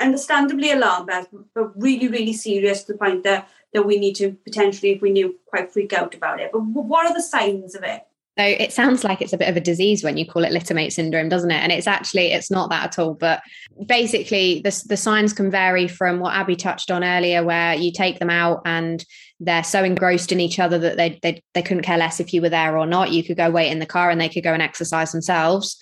understandably 0.00 0.72
alarmed, 0.72 1.10
but 1.54 1.80
really, 1.80 2.08
really 2.08 2.32
serious 2.32 2.82
to 2.82 2.92
the 2.92 2.98
point 2.98 3.22
that, 3.22 3.48
that 3.72 3.86
we 3.86 3.98
need 3.98 4.14
to 4.16 4.32
potentially, 4.44 4.92
if 4.92 5.02
we 5.02 5.10
knew, 5.10 5.36
quite 5.46 5.72
freak 5.72 5.92
out 5.92 6.14
about 6.14 6.40
it. 6.40 6.50
But 6.52 6.60
what 6.60 7.06
are 7.06 7.14
the 7.14 7.22
signs 7.22 7.74
of 7.74 7.84
it? 7.84 8.04
So 8.36 8.44
it 8.44 8.72
sounds 8.72 9.04
like 9.04 9.22
it's 9.22 9.32
a 9.32 9.38
bit 9.38 9.48
of 9.48 9.56
a 9.56 9.60
disease 9.60 10.02
when 10.02 10.16
you 10.16 10.26
call 10.26 10.44
it 10.44 10.52
littermate 10.52 10.92
syndrome, 10.92 11.28
doesn't 11.28 11.52
it? 11.52 11.62
And 11.62 11.70
it's 11.70 11.86
actually 11.86 12.32
it's 12.32 12.50
not 12.50 12.68
that 12.70 12.84
at 12.84 12.98
all. 12.98 13.14
But 13.14 13.42
basically, 13.86 14.60
the 14.64 14.84
the 14.88 14.96
signs 14.96 15.32
can 15.32 15.52
vary 15.52 15.86
from 15.86 16.18
what 16.18 16.34
Abby 16.34 16.56
touched 16.56 16.90
on 16.90 17.04
earlier, 17.04 17.44
where 17.44 17.74
you 17.74 17.92
take 17.92 18.18
them 18.18 18.30
out 18.30 18.62
and 18.64 19.04
they're 19.38 19.62
so 19.62 19.84
engrossed 19.84 20.32
in 20.32 20.40
each 20.40 20.58
other 20.58 20.78
that 20.80 20.96
they 20.96 21.20
they 21.22 21.44
they 21.54 21.62
couldn't 21.62 21.84
care 21.84 21.98
less 21.98 22.18
if 22.18 22.34
you 22.34 22.42
were 22.42 22.48
there 22.48 22.76
or 22.76 22.86
not. 22.86 23.12
You 23.12 23.22
could 23.22 23.36
go 23.36 23.50
wait 23.50 23.70
in 23.70 23.78
the 23.78 23.86
car 23.86 24.10
and 24.10 24.20
they 24.20 24.28
could 24.28 24.44
go 24.44 24.52
and 24.52 24.62
exercise 24.62 25.12
themselves. 25.12 25.78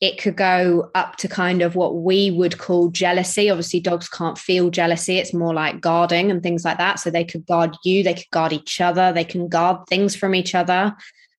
It 0.00 0.18
could 0.18 0.36
go 0.36 0.90
up 0.94 1.16
to 1.16 1.28
kind 1.28 1.60
of 1.60 1.76
what 1.76 1.96
we 1.96 2.30
would 2.30 2.56
call 2.56 2.88
jealousy. 2.88 3.50
Obviously, 3.50 3.80
dogs 3.80 4.08
can't 4.08 4.38
feel 4.38 4.70
jealousy. 4.70 5.18
It's 5.18 5.34
more 5.34 5.52
like 5.52 5.82
guarding 5.82 6.30
and 6.30 6.42
things 6.42 6.64
like 6.64 6.78
that. 6.78 6.98
So 6.98 7.10
they 7.10 7.24
could 7.24 7.44
guard 7.44 7.76
you, 7.84 8.02
they 8.02 8.14
could 8.14 8.30
guard 8.30 8.54
each 8.54 8.80
other, 8.80 9.12
they 9.12 9.24
can 9.24 9.48
guard 9.48 9.86
things 9.86 10.16
from 10.16 10.34
each 10.34 10.54
other. 10.54 10.96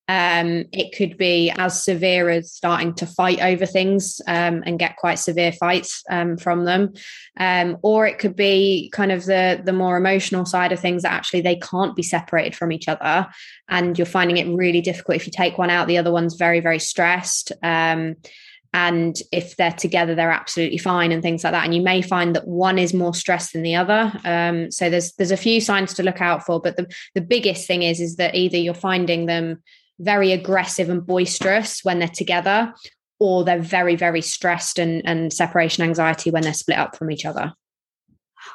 Um, 0.07 0.65
it 0.73 0.95
could 0.95 1.17
be 1.17 1.51
as 1.51 1.83
severe 1.83 2.29
as 2.29 2.51
starting 2.51 2.93
to 2.95 3.05
fight 3.05 3.41
over 3.41 3.65
things 3.65 4.19
um, 4.27 4.61
and 4.65 4.79
get 4.79 4.97
quite 4.97 5.19
severe 5.19 5.53
fights 5.53 6.03
um, 6.09 6.37
from 6.37 6.65
them, 6.65 6.93
um, 7.39 7.77
or 7.81 8.07
it 8.07 8.19
could 8.19 8.35
be 8.35 8.89
kind 8.91 9.11
of 9.11 9.25
the 9.25 9.61
the 9.63 9.73
more 9.73 9.95
emotional 9.95 10.45
side 10.45 10.71
of 10.71 10.79
things 10.79 11.03
that 11.03 11.13
actually 11.13 11.41
they 11.41 11.55
can't 11.55 11.95
be 11.95 12.03
separated 12.03 12.55
from 12.55 12.71
each 12.71 12.87
other, 12.89 13.27
and 13.69 13.97
you're 13.97 14.05
finding 14.05 14.37
it 14.37 14.53
really 14.53 14.81
difficult. 14.81 15.15
If 15.15 15.27
you 15.27 15.31
take 15.31 15.57
one 15.57 15.69
out, 15.69 15.87
the 15.87 15.97
other 15.97 16.11
one's 16.11 16.35
very 16.35 16.59
very 16.59 16.79
stressed 16.79 17.53
um, 17.63 18.17
and 18.73 19.17
if 19.31 19.57
they're 19.57 19.71
together 19.71 20.15
they're 20.15 20.31
absolutely 20.31 20.77
fine 20.77 21.11
and 21.11 21.21
things 21.21 21.43
like 21.43 21.51
that 21.51 21.65
and 21.65 21.75
you 21.75 21.81
may 21.81 22.01
find 22.01 22.35
that 22.35 22.47
one 22.47 22.77
is 22.77 22.93
more 22.93 23.13
stressed 23.13 23.53
than 23.53 23.63
the 23.63 23.75
other 23.75 24.11
um, 24.23 24.71
so 24.71 24.89
there's 24.89 25.13
there's 25.13 25.31
a 25.31 25.37
few 25.37 25.59
signs 25.59 25.93
to 25.93 26.03
look 26.03 26.21
out 26.21 26.45
for 26.45 26.59
but 26.59 26.77
the 26.77 26.89
the 27.13 27.21
biggest 27.21 27.67
thing 27.67 27.83
is 27.83 27.99
is 27.99 28.15
that 28.15 28.35
either 28.35 28.57
you're 28.57 28.73
finding 28.73 29.25
them 29.25 29.61
very 30.01 30.31
aggressive 30.31 30.89
and 30.89 31.05
boisterous 31.05 31.83
when 31.83 31.99
they're 31.99 32.07
together, 32.07 32.73
or 33.19 33.43
they're 33.43 33.59
very, 33.59 33.95
very 33.95 34.21
stressed 34.21 34.79
and, 34.79 35.01
and 35.05 35.31
separation 35.31 35.83
anxiety 35.83 36.31
when 36.31 36.43
they're 36.43 36.53
split 36.53 36.77
up 36.77 36.95
from 36.95 37.11
each 37.11 37.25
other. 37.25 37.53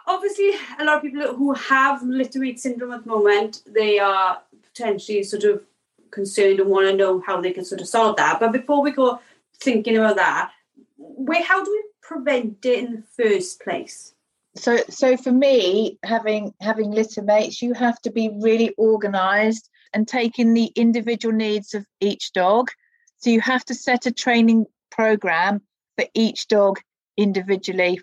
Obviously, 0.06 0.50
a 0.78 0.84
lot 0.84 0.96
of 0.96 1.02
people 1.02 1.34
who 1.34 1.54
have 1.54 2.02
littermate 2.02 2.58
syndrome 2.58 2.92
at 2.92 3.04
the 3.04 3.10
moment, 3.10 3.62
they 3.66 3.98
are 3.98 4.42
potentially 4.62 5.22
sort 5.22 5.44
of 5.44 5.62
concerned 6.10 6.58
and 6.58 6.68
want 6.68 6.88
to 6.88 6.96
know 6.96 7.20
how 7.20 7.40
they 7.40 7.52
can 7.52 7.64
sort 7.64 7.80
of 7.80 7.86
solve 7.86 8.16
that. 8.16 8.40
But 8.40 8.52
before 8.52 8.82
we 8.82 8.90
go 8.90 9.20
thinking 9.60 9.96
about 9.96 10.16
that, 10.16 10.50
wait, 10.98 11.44
how 11.44 11.64
do 11.64 11.70
we 11.70 11.84
prevent 12.02 12.64
it 12.64 12.84
in 12.84 12.92
the 12.96 13.02
first 13.16 13.60
place? 13.60 14.14
So, 14.56 14.78
so 14.88 15.16
for 15.16 15.32
me, 15.32 15.98
having 16.02 16.54
having 16.60 16.90
litter 16.90 17.22
mates, 17.22 17.60
you 17.60 17.74
have 17.74 18.00
to 18.02 18.10
be 18.10 18.30
really 18.40 18.74
organised 18.78 19.68
and 19.92 20.06
taking 20.06 20.54
the 20.54 20.72
individual 20.76 21.34
needs 21.34 21.74
of 21.74 21.86
each 22.00 22.32
dog. 22.32 22.70
So 23.18 23.30
you 23.30 23.40
have 23.40 23.64
to 23.66 23.74
set 23.74 24.06
a 24.06 24.12
training 24.12 24.66
program 24.90 25.62
for 25.96 26.06
each 26.14 26.48
dog 26.48 26.78
individually, 27.16 28.00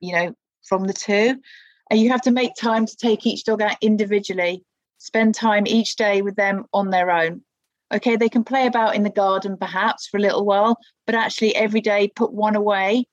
you 0.00 0.14
know, 0.14 0.34
from 0.66 0.84
the 0.84 0.92
two. 0.92 1.36
And 1.90 2.00
you 2.00 2.10
have 2.10 2.22
to 2.22 2.30
make 2.30 2.54
time 2.54 2.86
to 2.86 2.96
take 2.96 3.26
each 3.26 3.44
dog 3.44 3.62
out 3.62 3.76
individually. 3.80 4.62
spend 4.98 5.34
time 5.34 5.66
each 5.66 5.96
day 5.96 6.22
with 6.22 6.34
them 6.34 6.64
on 6.72 6.88
their 6.88 7.10
own. 7.10 7.42
Okay, 7.92 8.16
they 8.16 8.30
can 8.30 8.42
play 8.42 8.66
about 8.66 8.96
in 8.96 9.02
the 9.02 9.10
garden 9.10 9.56
perhaps 9.58 10.06
for 10.06 10.16
a 10.16 10.20
little 10.20 10.44
while, 10.46 10.78
but 11.06 11.14
actually 11.14 11.54
every 11.54 11.82
day 11.82 12.08
put 12.08 12.32
one 12.32 12.56
away, 12.56 13.04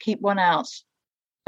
keep 0.00 0.20
one 0.20 0.38
out. 0.38 0.68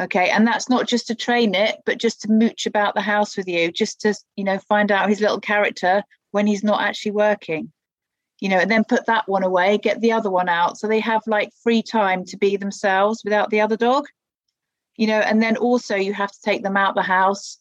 Okay, 0.00 0.30
and 0.30 0.46
that's 0.46 0.68
not 0.68 0.86
just 0.86 1.08
to 1.08 1.14
train 1.14 1.54
it, 1.56 1.78
but 1.84 1.98
just 1.98 2.22
to 2.22 2.30
mooch 2.30 2.66
about 2.66 2.94
the 2.94 3.00
house 3.00 3.36
with 3.36 3.48
you, 3.48 3.72
just 3.72 4.00
to, 4.02 4.14
you 4.36 4.44
know, 4.44 4.58
find 4.58 4.92
out 4.92 5.08
his 5.08 5.20
little 5.20 5.40
character 5.40 6.04
when 6.30 6.46
he's 6.46 6.62
not 6.62 6.82
actually 6.82 7.12
working. 7.12 7.72
You 8.40 8.50
know, 8.50 8.58
and 8.58 8.70
then 8.70 8.84
put 8.84 9.06
that 9.06 9.28
one 9.28 9.42
away, 9.42 9.78
get 9.78 10.00
the 10.00 10.12
other 10.12 10.30
one 10.30 10.48
out. 10.48 10.78
So 10.78 10.86
they 10.86 11.00
have 11.00 11.22
like 11.26 11.50
free 11.64 11.82
time 11.82 12.24
to 12.26 12.36
be 12.36 12.56
themselves 12.56 13.22
without 13.24 13.50
the 13.50 13.60
other 13.60 13.76
dog. 13.76 14.06
You 14.96 15.08
know, 15.08 15.18
and 15.18 15.42
then 15.42 15.56
also 15.56 15.96
you 15.96 16.14
have 16.14 16.30
to 16.30 16.40
take 16.44 16.62
them 16.62 16.76
out 16.76 16.94
the 16.94 17.02
house 17.02 17.58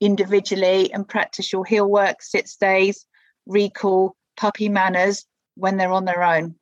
individually 0.00 0.90
and 0.92 1.06
practice 1.06 1.52
your 1.52 1.66
heel 1.66 1.86
work, 1.86 2.22
sit 2.22 2.48
stays, 2.48 3.04
recall, 3.44 4.16
puppy 4.38 4.70
manners 4.70 5.26
when 5.56 5.76
they're 5.76 5.92
on 5.92 6.06
their 6.06 6.22
own. 6.22 6.54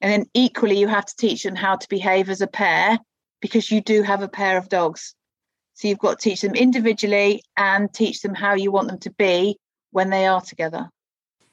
And 0.00 0.12
then 0.12 0.26
equally, 0.34 0.78
you 0.78 0.86
have 0.86 1.06
to 1.06 1.16
teach 1.16 1.42
them 1.42 1.56
how 1.56 1.74
to 1.74 1.88
behave 1.88 2.30
as 2.30 2.40
a 2.40 2.46
pair 2.46 2.98
because 3.40 3.70
you 3.70 3.80
do 3.80 4.02
have 4.02 4.22
a 4.22 4.28
pair 4.28 4.58
of 4.58 4.68
dogs. 4.68 5.14
So 5.74 5.88
you've 5.88 5.98
got 5.98 6.18
to 6.18 6.28
teach 6.28 6.40
them 6.40 6.54
individually 6.54 7.42
and 7.56 7.92
teach 7.92 8.22
them 8.22 8.34
how 8.34 8.54
you 8.54 8.72
want 8.72 8.88
them 8.88 8.98
to 8.98 9.10
be 9.10 9.58
when 9.92 10.10
they 10.10 10.26
are 10.26 10.40
together. 10.40 10.90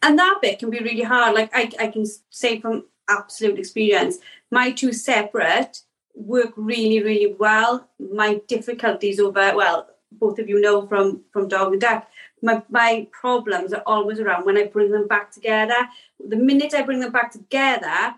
And 0.01 0.17
that 0.19 0.39
bit 0.41 0.59
can 0.59 0.69
be 0.69 0.79
really 0.79 1.03
hard. 1.03 1.35
Like 1.35 1.51
I, 1.53 1.71
I 1.79 1.87
can 1.87 2.05
say 2.29 2.59
from 2.59 2.85
absolute 3.09 3.59
experience, 3.59 4.17
my 4.51 4.71
two 4.71 4.93
separate 4.93 5.81
work 6.15 6.53
really, 6.55 7.03
really 7.03 7.35
well. 7.37 7.87
My 7.99 8.41
difficulties 8.47 9.19
over, 9.19 9.55
well, 9.55 9.87
both 10.11 10.39
of 10.39 10.47
you 10.47 10.61
know 10.61 10.87
from 10.87 11.21
from 11.31 11.47
dog 11.47 11.73
and 11.73 11.81
duck, 11.81 12.07
my, 12.41 12.63
my 12.69 13.07
problems 13.11 13.73
are 13.73 13.83
always 13.85 14.19
around 14.19 14.45
when 14.45 14.57
I 14.57 14.65
bring 14.65 14.91
them 14.91 15.07
back 15.07 15.31
together. 15.31 15.87
The 16.25 16.35
minute 16.35 16.73
I 16.73 16.83
bring 16.83 16.99
them 16.99 17.11
back 17.11 17.31
together, 17.31 18.15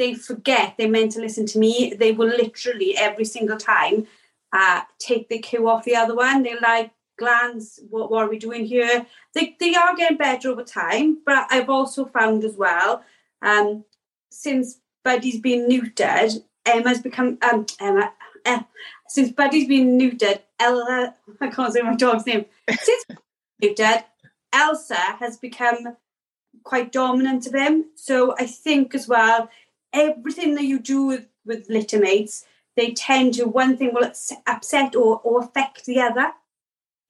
they 0.00 0.14
forget 0.14 0.74
they're 0.78 0.88
meant 0.88 1.12
to 1.12 1.20
listen 1.20 1.44
to 1.44 1.58
me. 1.58 1.92
They 1.94 2.12
will 2.12 2.28
literally 2.28 2.96
every 2.96 3.26
single 3.26 3.58
time 3.58 4.06
uh, 4.50 4.80
take 4.98 5.28
the 5.28 5.38
cue 5.38 5.68
off 5.68 5.84
the 5.84 5.94
other 5.94 6.16
one. 6.16 6.42
They're 6.42 6.58
like, 6.58 6.90
glance, 7.18 7.78
what, 7.90 8.10
what 8.10 8.24
are 8.24 8.30
we 8.30 8.38
doing 8.38 8.64
here? 8.64 9.04
They, 9.34 9.56
they 9.60 9.74
are 9.74 9.94
getting 9.94 10.16
better 10.16 10.48
over 10.48 10.64
time, 10.64 11.18
but 11.26 11.46
I've 11.50 11.68
also 11.68 12.06
found 12.06 12.44
as 12.44 12.56
well, 12.56 13.04
um, 13.42 13.84
since 14.30 14.78
Buddy's 15.04 15.38
been 15.38 15.68
neutered, 15.68 16.42
Emma's 16.64 17.02
become, 17.02 17.36
um, 17.42 17.66
Emma, 17.78 18.10
uh, 18.46 18.60
since 19.06 19.30
Buddy's 19.30 19.68
been 19.68 19.98
neutered, 19.98 20.40
Ella, 20.58 21.14
I 21.42 21.48
can't 21.48 21.74
say 21.74 21.82
my 21.82 21.94
dog's 21.94 22.24
name, 22.24 22.46
since 22.70 23.04
neutered, 23.62 24.04
Elsa 24.50 24.96
has 25.20 25.36
become 25.36 25.94
quite 26.64 26.90
dominant 26.90 27.46
of 27.46 27.54
him. 27.54 27.84
So 27.96 28.34
I 28.38 28.46
think 28.46 28.94
as 28.94 29.06
well, 29.06 29.50
everything 29.92 30.54
that 30.54 30.64
you 30.64 30.78
do 30.78 31.04
with, 31.04 31.26
with 31.44 31.68
littermates, 31.68 32.44
they 32.76 32.92
tend 32.92 33.34
to 33.34 33.44
one 33.44 33.76
thing 33.76 33.92
will 33.92 34.10
upset 34.46 34.94
or, 34.94 35.20
or 35.20 35.40
affect 35.40 35.84
the 35.86 36.00
other. 36.00 36.32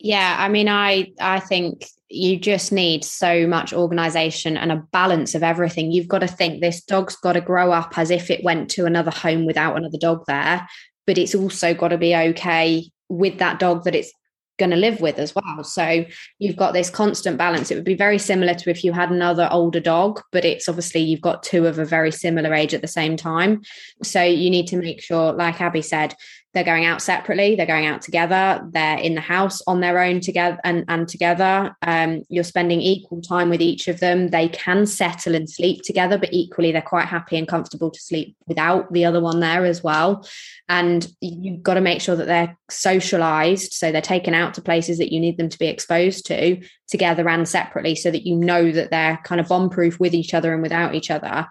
Yeah, 0.02 0.37
I 0.38 0.49
mean, 0.49 0.68
I 0.68 1.12
I 1.20 1.40
think 1.40 1.87
you 2.08 2.38
just 2.38 2.72
need 2.72 3.04
so 3.04 3.46
much 3.46 3.75
organization 3.75 4.56
and 4.56 4.72
a 4.72 4.82
balance 4.92 5.34
of 5.34 5.42
everything. 5.42 5.92
You've 5.92 6.08
got 6.08 6.20
to 6.20 6.26
think 6.26 6.60
this 6.60 6.82
dog's 6.82 7.16
got 7.16 7.34
to 7.34 7.40
grow 7.42 7.70
up 7.70 7.99
as 7.99 8.10
if 8.10 8.30
it 8.30 8.42
went 8.42 8.70
to 8.70 8.87
another 8.87 9.10
home 9.10 9.44
without 9.44 9.76
another 9.76 9.99
dog 9.99 10.25
there, 10.26 10.66
but 11.06 11.18
it's 11.18 11.34
also 11.34 11.75
got 11.75 11.88
to 11.88 11.99
be 11.99 12.16
okay 12.16 12.90
with 13.10 13.38
that 13.38 13.58
dog 13.58 13.84
that 13.84 13.94
it's 13.94 14.12
going 14.61 14.71
to 14.71 14.76
live 14.76 15.00
with 15.00 15.19
as 15.19 15.35
well. 15.35 15.64
So 15.64 16.05
you've 16.38 16.57
got 16.57 16.73
this 16.73 16.88
constant 16.88 17.37
balance. 17.37 17.73
It 17.73 17.75
would 17.75 17.85
be 17.85 17.95
very 17.95 18.19
similar 18.19 18.55
to 18.55 18.71
if 18.71 18.85
you 18.85 18.93
had 18.93 19.11
another 19.11 19.49
older 19.50 19.81
dog, 19.81 20.23
but 20.31 20.45
it's 20.45 20.69
obviously 20.69 21.00
you've 21.00 21.21
got 21.21 21.43
two 21.43 21.67
of 21.67 21.81
a 21.81 21.85
very 21.85 22.12
similar 22.12 22.55
age 22.55 22.75
at 22.75 22.83
the 22.83 22.87
same 22.87 23.17
time. 23.17 23.62
So 24.05 24.23
you 24.23 24.50
need 24.50 24.69
to 24.69 24.76
make 24.76 25.02
sure, 25.02 25.33
like 25.33 25.61
Abby 25.61 25.83
said, 25.83 26.14
they're 26.52 26.64
going 26.64 26.85
out 26.85 27.00
separately. 27.00 27.54
They're 27.54 27.64
going 27.64 27.87
out 27.87 28.02
together. 28.02 28.66
They're 28.73 28.99
in 28.99 29.14
the 29.14 29.21
house 29.21 29.62
on 29.69 29.80
their 29.80 30.00
own 30.00 30.21
together 30.21 30.59
and, 30.64 30.85
and 30.88 31.07
together. 31.07 31.76
Um, 31.83 32.23
you're 32.28 32.42
spending 32.42 32.80
equal 32.80 33.23
time 33.23 33.50
with 33.50 33.61
each 33.61 33.87
of 33.87 34.00
them. 34.00 34.28
They 34.28 34.49
can 34.49 34.87
settle 34.87 35.35
and 35.35 35.49
sleep 35.49 35.83
together 35.83 36.19
but 36.19 36.33
equally 36.33 36.73
they're 36.73 36.83
quite 36.83 37.07
happy 37.07 37.37
and 37.37 37.47
comfortable 37.47 37.90
to 37.90 38.00
sleep 38.00 38.37
without 38.47 38.92
the 38.92 39.04
other 39.04 39.21
one 39.21 39.40
there 39.40 39.64
as 39.64 39.83
well. 39.85 40.26
And 40.69 41.07
you've 41.21 41.62
got 41.62 41.75
to 41.75 41.80
make 41.80 42.00
sure 42.00 42.16
that 42.16 42.26
they're 42.26 42.57
socialized. 42.69 43.73
So 43.73 43.92
they're 43.92 44.00
taken 44.00 44.35
out 44.35 44.54
to 44.54 44.62
places 44.62 44.99
that 44.99 45.12
you 45.12 45.21
need 45.21 45.37
them 45.37 45.49
to 45.49 45.59
be 45.59 45.66
exposed 45.66 46.26
to 46.26 46.61
together 46.88 47.28
and 47.28 47.49
separately 47.49 47.95
so 47.95 48.11
that 48.11 48.26
you 48.26 48.35
know 48.35 48.73
that 48.73 48.90
they're 48.90 49.21
kind 49.25 49.40
of 49.40 49.49
bomb 49.49 49.71
proof 49.71 50.00
with 50.00 50.14
each 50.14 50.35
other 50.35 50.52
and 50.52 50.62
without 50.62 50.95
each 50.95 51.11
other 51.11 51.47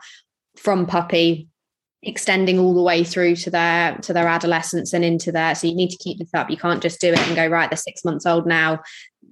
from 0.58 0.86
puppy 0.86 1.49
extending 2.04 2.60
all 2.60 2.74
the 2.74 2.82
way 2.82 3.04
through 3.04 3.36
to 3.36 3.50
their 3.50 3.98
to 3.98 4.14
their 4.14 4.28
adolescence 4.28 4.94
and 4.94 5.04
into 5.04 5.32
their 5.32 5.54
so 5.54 5.68
you 5.68 5.76
need 5.76 5.90
to 5.90 5.98
keep 5.98 6.18
this 6.18 6.34
up. 6.34 6.50
You 6.50 6.58
can't 6.58 6.82
just 6.82 7.02
do 7.02 7.12
it 7.12 7.20
and 7.20 7.36
go 7.36 7.48
right 7.48 7.70
they're 7.70 7.78
six 7.78 8.06
months 8.06 8.26
old 8.26 8.48
now. 8.48 8.82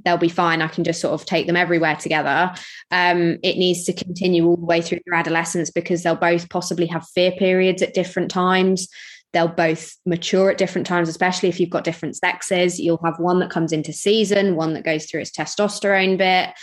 They'll 0.04 0.18
be 0.18 0.30
fine. 0.30 0.62
I 0.62 0.68
can 0.68 0.84
just 0.84 1.02
sort 1.02 1.14
of 1.14 1.26
take 1.26 1.48
them 1.48 1.56
everywhere 1.56 1.96
together. 1.96 2.54
Um, 2.92 3.38
it 3.42 3.58
needs 3.58 3.84
to 3.86 3.94
continue 3.94 4.46
all 4.46 4.58
the 4.58 4.66
way 4.66 4.82
through 4.82 5.00
their 5.06 5.18
adolescence 5.18 5.72
because 5.72 6.04
they'll 6.04 6.16
both 6.16 6.50
possibly 6.50 6.86
have 6.88 7.08
fear 7.08 7.32
periods 7.32 7.82
at 7.82 7.94
different 7.94 8.30
times. 8.30 8.90
They'll 9.34 9.48
both 9.48 9.96
mature 10.06 10.50
at 10.50 10.58
different 10.58 10.88
times 10.88 11.10
especially 11.10 11.50
if 11.50 11.60
you've 11.60 11.70
got 11.70 11.84
different 11.84 12.18
sexes. 12.18 12.80
You'll 12.80 13.02
have 13.04 13.20
one 13.20 13.40
that 13.40 13.50
comes 13.50 13.72
into 13.72 13.94
season 13.94 14.56
one 14.56 14.74
that 14.74 14.86
goes 14.86 15.06
through 15.06 15.22
its 15.22 15.32
testosterone 15.32 16.18
bit 16.18 16.54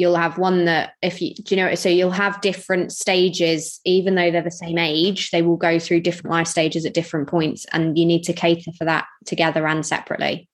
you'll 0.00 0.16
have 0.16 0.38
one 0.38 0.64
that 0.64 0.94
if 1.02 1.20
you 1.20 1.34
do 1.34 1.54
you 1.54 1.62
know 1.62 1.74
so 1.74 1.88
you'll 1.88 2.10
have 2.10 2.40
different 2.40 2.90
stages 2.90 3.80
even 3.84 4.14
though 4.14 4.30
they're 4.30 4.42
the 4.42 4.50
same 4.50 4.78
age 4.78 5.30
they 5.30 5.42
will 5.42 5.58
go 5.58 5.78
through 5.78 6.00
different 6.00 6.30
life 6.30 6.46
stages 6.46 6.86
at 6.86 6.94
different 6.94 7.28
points 7.28 7.66
and 7.72 7.98
you 7.98 8.06
need 8.06 8.22
to 8.22 8.32
cater 8.32 8.72
for 8.72 8.86
that 8.86 9.04
together 9.26 9.66
and 9.66 9.84
separately. 9.84 10.48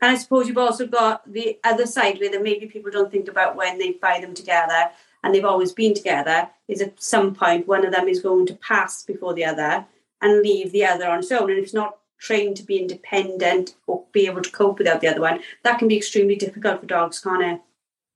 And 0.00 0.10
i 0.10 0.16
suppose 0.16 0.48
you've 0.48 0.58
also 0.58 0.86
got 0.86 1.32
the 1.32 1.58
other 1.62 1.86
side 1.86 2.18
where 2.18 2.42
maybe 2.42 2.66
people 2.66 2.90
don't 2.90 3.10
think 3.10 3.28
about 3.28 3.54
when 3.54 3.78
they 3.78 3.92
buy 3.92 4.18
them 4.20 4.34
together 4.34 4.90
and 5.22 5.32
they've 5.32 5.44
always 5.44 5.72
been 5.72 5.94
together. 5.94 6.48
Is 6.66 6.80
at 6.80 7.00
some 7.00 7.34
point 7.34 7.68
one 7.68 7.86
of 7.86 7.92
them 7.92 8.08
is 8.08 8.20
going 8.20 8.46
to 8.46 8.54
pass 8.54 9.04
before 9.04 9.34
the 9.34 9.44
other 9.44 9.86
and 10.20 10.42
leave 10.42 10.72
the 10.72 10.84
other 10.84 11.08
on 11.08 11.20
its 11.20 11.30
own. 11.30 11.50
And 11.50 11.58
it's 11.58 11.74
not 11.74 11.98
trained 12.18 12.56
to 12.56 12.64
be 12.64 12.78
independent 12.78 13.74
or 13.86 14.04
be 14.12 14.26
able 14.26 14.42
to 14.42 14.50
cope 14.50 14.78
without 14.78 15.00
the 15.00 15.08
other 15.08 15.20
one 15.20 15.40
that 15.64 15.78
can 15.78 15.88
be 15.88 15.96
extremely 15.96 16.36
difficult 16.36 16.80
for 16.80 16.86
dogs 16.86 17.18
can't 17.18 17.42
it 17.42 17.60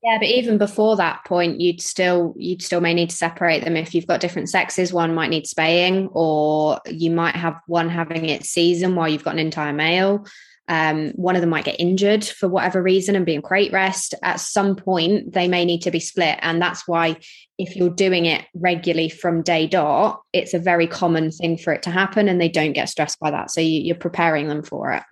yeah, 0.07 0.19
but 0.19 0.29
even 0.29 0.57
before 0.57 0.95
that 0.97 1.25
point, 1.25 1.61
you'd 1.61 1.83
still 1.83 2.33
you'd 2.37 2.63
still 2.63 2.81
may 2.81 2.95
need 2.95 3.11
to 3.11 3.17
separate 3.17 3.65
them 3.65 3.77
if 3.77 3.93
you've 3.93 4.07
got 4.07 4.21
different 4.21 4.49
sexes. 4.49 4.93
One 4.93 5.17
might 5.17 5.31
need 5.31 5.49
spaying, 5.49 6.11
or 6.13 6.81
you 6.87 7.11
might 7.11 7.35
have 7.35 7.57
one 7.67 7.89
having 7.89 8.29
its 8.29 8.49
season 8.49 8.95
while 8.95 9.09
you've 9.09 9.25
got 9.25 9.35
an 9.35 9.41
entire 9.41 9.73
male. 9.73 10.25
Um, 10.69 11.11
one 11.11 11.35
of 11.35 11.41
them 11.41 11.51
might 11.51 11.65
get 11.65 11.81
injured 11.81 12.25
for 12.25 12.49
whatever 12.49 12.81
reason 12.81 13.17
and 13.17 13.27
be 13.27 13.35
in 13.35 13.43
crate 13.43 13.73
rest. 13.73 14.15
At 14.23 14.39
some 14.39 14.77
point, 14.77 15.33
they 15.33 15.49
may 15.49 15.65
need 15.65 15.83
to 15.83 15.91
be 15.91 15.99
split, 15.99 16.39
and 16.41 16.63
that's 16.63 16.87
why 16.87 17.17
if 17.59 17.75
you're 17.75 17.91
doing 17.91 18.27
it 18.27 18.45
regularly 18.55 19.09
from 19.09 19.43
day 19.43 19.67
dot, 19.67 20.23
it's 20.33 20.55
a 20.55 20.61
very 20.61 20.87
common 20.87 21.33
thing 21.33 21.59
for 21.59 21.73
it 21.73 21.83
to 21.83 21.91
happen, 21.91 22.29
and 22.29 22.41
they 22.41 22.49
don't 22.49 22.75
get 22.75 22.89
stressed 22.89 23.19
by 23.19 23.33
that. 23.33 23.51
So 23.51 23.61
you, 23.61 23.81
you're 23.81 23.97
preparing 23.97 24.47
them 24.47 24.63
for 24.63 24.93
it. 24.93 25.03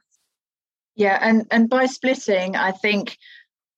Yeah, 0.95 1.19
and 1.21 1.49
and 1.51 1.69
by 1.69 1.87
splitting, 1.87 2.55
I 2.55 2.71
think 2.71 3.17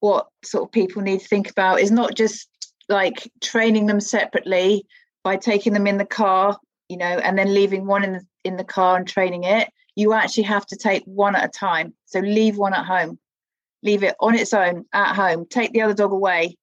what 0.07 0.29
sort 0.45 0.65
of 0.65 0.73
people 0.73 1.03
need 1.03 1.21
to 1.21 1.29
think 1.29 1.51
about 1.51 1.81
is 1.81 1.91
not 1.91 2.15
just 2.15 2.49
like 2.89 3.29
training 3.43 3.87
them 3.87 4.01
separately 4.01 4.87
by 5.25 5.37
taking 5.37 5.73
them 5.73 5.87
in 5.87 5.99
the 5.99 6.07
car 6.07 6.57
you 6.89 6.97
know 6.97 7.05
and 7.27 7.37
then 7.37 7.53
leaving 7.53 7.87
one 7.87 8.05
in 8.05 8.13
the 8.13 8.23
in 8.45 8.57
the 8.57 8.65
car 8.65 8.97
and 8.97 9.07
training 9.07 9.45
it. 9.45 9.69
You 9.97 10.13
actually 10.13 10.45
have 10.45 10.67
to 10.67 10.77
take 10.77 11.03
one 11.05 11.35
at 11.35 11.45
a 11.45 11.49
time. 11.49 11.95
So 12.05 12.21
leave 12.21 12.57
one 12.57 12.75
at 12.75 12.87
home. 12.87 13.19
Leave 13.83 14.03
it 14.03 14.15
on 14.21 14.35
its 14.35 14.55
own 14.55 14.85
at 14.93 15.17
home. 15.17 15.47
Take 15.49 15.73
the 15.73 15.83
other 15.83 15.95
dog 15.95 16.13
away. 16.13 16.57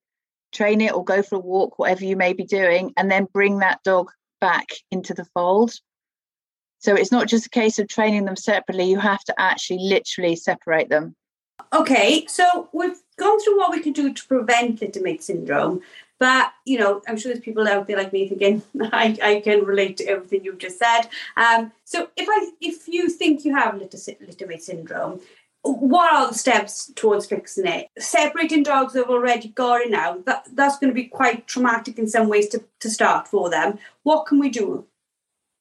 Train 0.54 0.82
it 0.82 0.94
or 0.94 1.04
go 1.04 1.22
for 1.22 1.36
a 1.36 1.40
walk 1.40 1.78
whatever 1.78 2.06
you 2.06 2.16
may 2.16 2.34
be 2.34 2.46
doing 2.46 2.94
and 2.96 3.12
then 3.12 3.28
bring 3.34 3.60
that 3.60 3.84
dog 3.84 4.12
back 4.40 4.68
into 4.92 5.14
the 5.14 5.26
fold. 5.34 5.74
So 6.80 6.96
it's 6.96 7.12
not 7.12 7.28
just 7.28 7.48
a 7.48 7.50
case 7.50 7.80
of 7.80 7.88
training 7.88 8.26
them 8.26 8.36
separately. 8.36 8.90
You 8.90 9.00
have 9.00 9.24
to 9.26 9.36
actually 9.40 9.80
literally 9.80 10.36
separate 10.36 10.90
them. 10.90 11.16
Okay, 11.74 12.26
so 12.28 12.70
we've 12.74 13.02
gone 13.24 13.40
through 13.40 13.58
what 13.58 13.72
we 13.72 13.80
can 13.80 13.94
do 13.94 14.14
to 14.14 14.28
prevent 14.28 14.82
littermate 14.82 15.24
syndrome, 15.24 15.82
but 16.20 16.54
you 16.66 16.78
know, 16.80 17.02
I'm 17.08 17.18
sure 17.18 17.32
there's 17.34 17.44
people 17.44 17.68
out 17.68 17.88
there 17.88 17.98
like 17.98 18.14
me 18.14 18.28
thinking 18.28 18.62
I, 18.94 19.18
I 19.22 19.42
can 19.42 19.66
relate 19.66 19.98
to 19.98 20.06
everything 20.06 20.44
you've 20.44 20.58
just 20.58 20.80
said. 20.80 21.04
Um, 21.38 21.72
so 21.84 22.10
if 22.16 22.28
I 22.30 22.52
if 22.62 22.88
you 22.88 23.10
think 23.10 23.46
you 23.46 23.56
have 23.56 23.78
litter, 23.78 23.98
littermate 23.98 24.62
syndrome, 24.62 25.22
what 25.64 26.14
are 26.14 26.28
the 26.28 26.38
steps 26.38 26.92
towards 26.96 27.26
fixing 27.26 27.66
it? 27.66 27.88
Separating 27.98 28.64
dogs 28.64 28.94
that 28.94 29.04
have 29.04 29.10
already 29.10 29.50
got 29.50 29.82
it 29.82 29.92
now, 29.92 30.18
that, 30.26 30.48
that's 30.54 30.78
going 30.78 30.92
to 30.92 30.96
be 30.96 31.06
quite 31.06 31.48
traumatic 31.48 31.98
in 31.98 32.08
some 32.08 32.28
ways 32.28 32.50
to, 32.50 32.64
to 32.82 32.90
start 32.90 33.28
for 33.30 33.50
them. 33.50 33.80
What 34.04 34.26
can 34.26 34.40
we 34.40 34.50
do? 34.50 34.86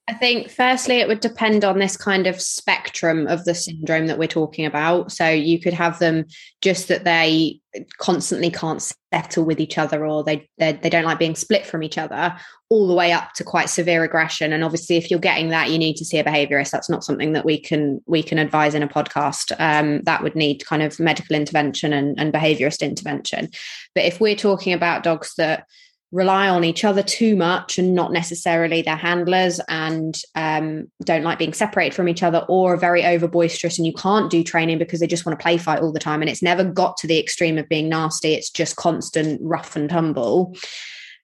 I 0.08 0.14
think, 0.14 0.50
firstly, 0.50 0.96
it 0.96 1.06
would 1.06 1.20
depend 1.20 1.64
on 1.64 1.78
this 1.78 1.96
kind 1.96 2.26
of 2.26 2.40
spectrum 2.40 3.28
of 3.28 3.44
the 3.44 3.54
syndrome 3.54 4.08
that 4.08 4.18
we're 4.18 4.26
talking 4.26 4.66
about. 4.66 5.12
So 5.12 5.28
you 5.28 5.60
could 5.60 5.74
have 5.74 6.00
them 6.00 6.24
just 6.60 6.88
that 6.88 7.04
they 7.04 7.60
constantly 7.98 8.50
can't 8.50 8.82
settle 9.12 9.44
with 9.44 9.60
each 9.60 9.78
other, 9.78 10.04
or 10.04 10.24
they 10.24 10.48
they 10.58 10.72
don't 10.72 11.04
like 11.04 11.20
being 11.20 11.36
split 11.36 11.64
from 11.64 11.84
each 11.84 11.98
other, 11.98 12.36
all 12.68 12.88
the 12.88 12.94
way 12.94 13.12
up 13.12 13.32
to 13.34 13.44
quite 13.44 13.70
severe 13.70 14.02
aggression. 14.02 14.52
And 14.52 14.64
obviously, 14.64 14.96
if 14.96 15.08
you're 15.08 15.20
getting 15.20 15.50
that, 15.50 15.70
you 15.70 15.78
need 15.78 15.94
to 15.98 16.04
see 16.04 16.18
a 16.18 16.24
behaviourist. 16.24 16.72
That's 16.72 16.90
not 16.90 17.04
something 17.04 17.32
that 17.34 17.44
we 17.44 17.60
can 17.60 18.00
we 18.06 18.24
can 18.24 18.38
advise 18.38 18.74
in 18.74 18.82
a 18.82 18.88
podcast. 18.88 19.52
Um, 19.60 20.02
that 20.02 20.24
would 20.24 20.34
need 20.34 20.66
kind 20.66 20.82
of 20.82 20.98
medical 20.98 21.36
intervention 21.36 21.92
and, 21.92 22.18
and 22.18 22.32
behaviourist 22.32 22.80
intervention. 22.80 23.50
But 23.94 24.04
if 24.04 24.20
we're 24.20 24.34
talking 24.34 24.72
about 24.72 25.04
dogs 25.04 25.34
that 25.36 25.68
rely 26.12 26.46
on 26.46 26.62
each 26.62 26.84
other 26.84 27.02
too 27.02 27.34
much 27.34 27.78
and 27.78 27.94
not 27.94 28.12
necessarily 28.12 28.82
their 28.82 28.96
handlers 28.96 29.60
and 29.68 30.20
um, 30.34 30.86
don't 31.04 31.24
like 31.24 31.38
being 31.38 31.54
separated 31.54 31.94
from 31.94 32.06
each 32.06 32.22
other 32.22 32.44
or 32.48 32.74
are 32.74 32.76
very 32.76 33.04
over 33.04 33.26
boisterous 33.26 33.78
and 33.78 33.86
you 33.86 33.94
can't 33.94 34.30
do 34.30 34.44
training 34.44 34.78
because 34.78 35.00
they 35.00 35.06
just 35.06 35.24
want 35.24 35.38
to 35.38 35.42
play 35.42 35.56
fight 35.56 35.80
all 35.80 35.90
the 35.90 35.98
time 35.98 36.20
and 36.20 36.28
it's 36.28 36.42
never 36.42 36.62
got 36.62 36.98
to 36.98 37.06
the 37.06 37.18
extreme 37.18 37.56
of 37.56 37.68
being 37.68 37.88
nasty. 37.88 38.34
It's 38.34 38.50
just 38.50 38.76
constant 38.76 39.40
rough 39.42 39.74
and 39.74 39.88
tumble. 39.88 40.54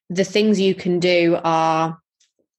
The 0.09 0.23
things 0.23 0.59
you 0.59 0.73
can 0.73 0.99
do 0.99 1.37
are 1.43 1.99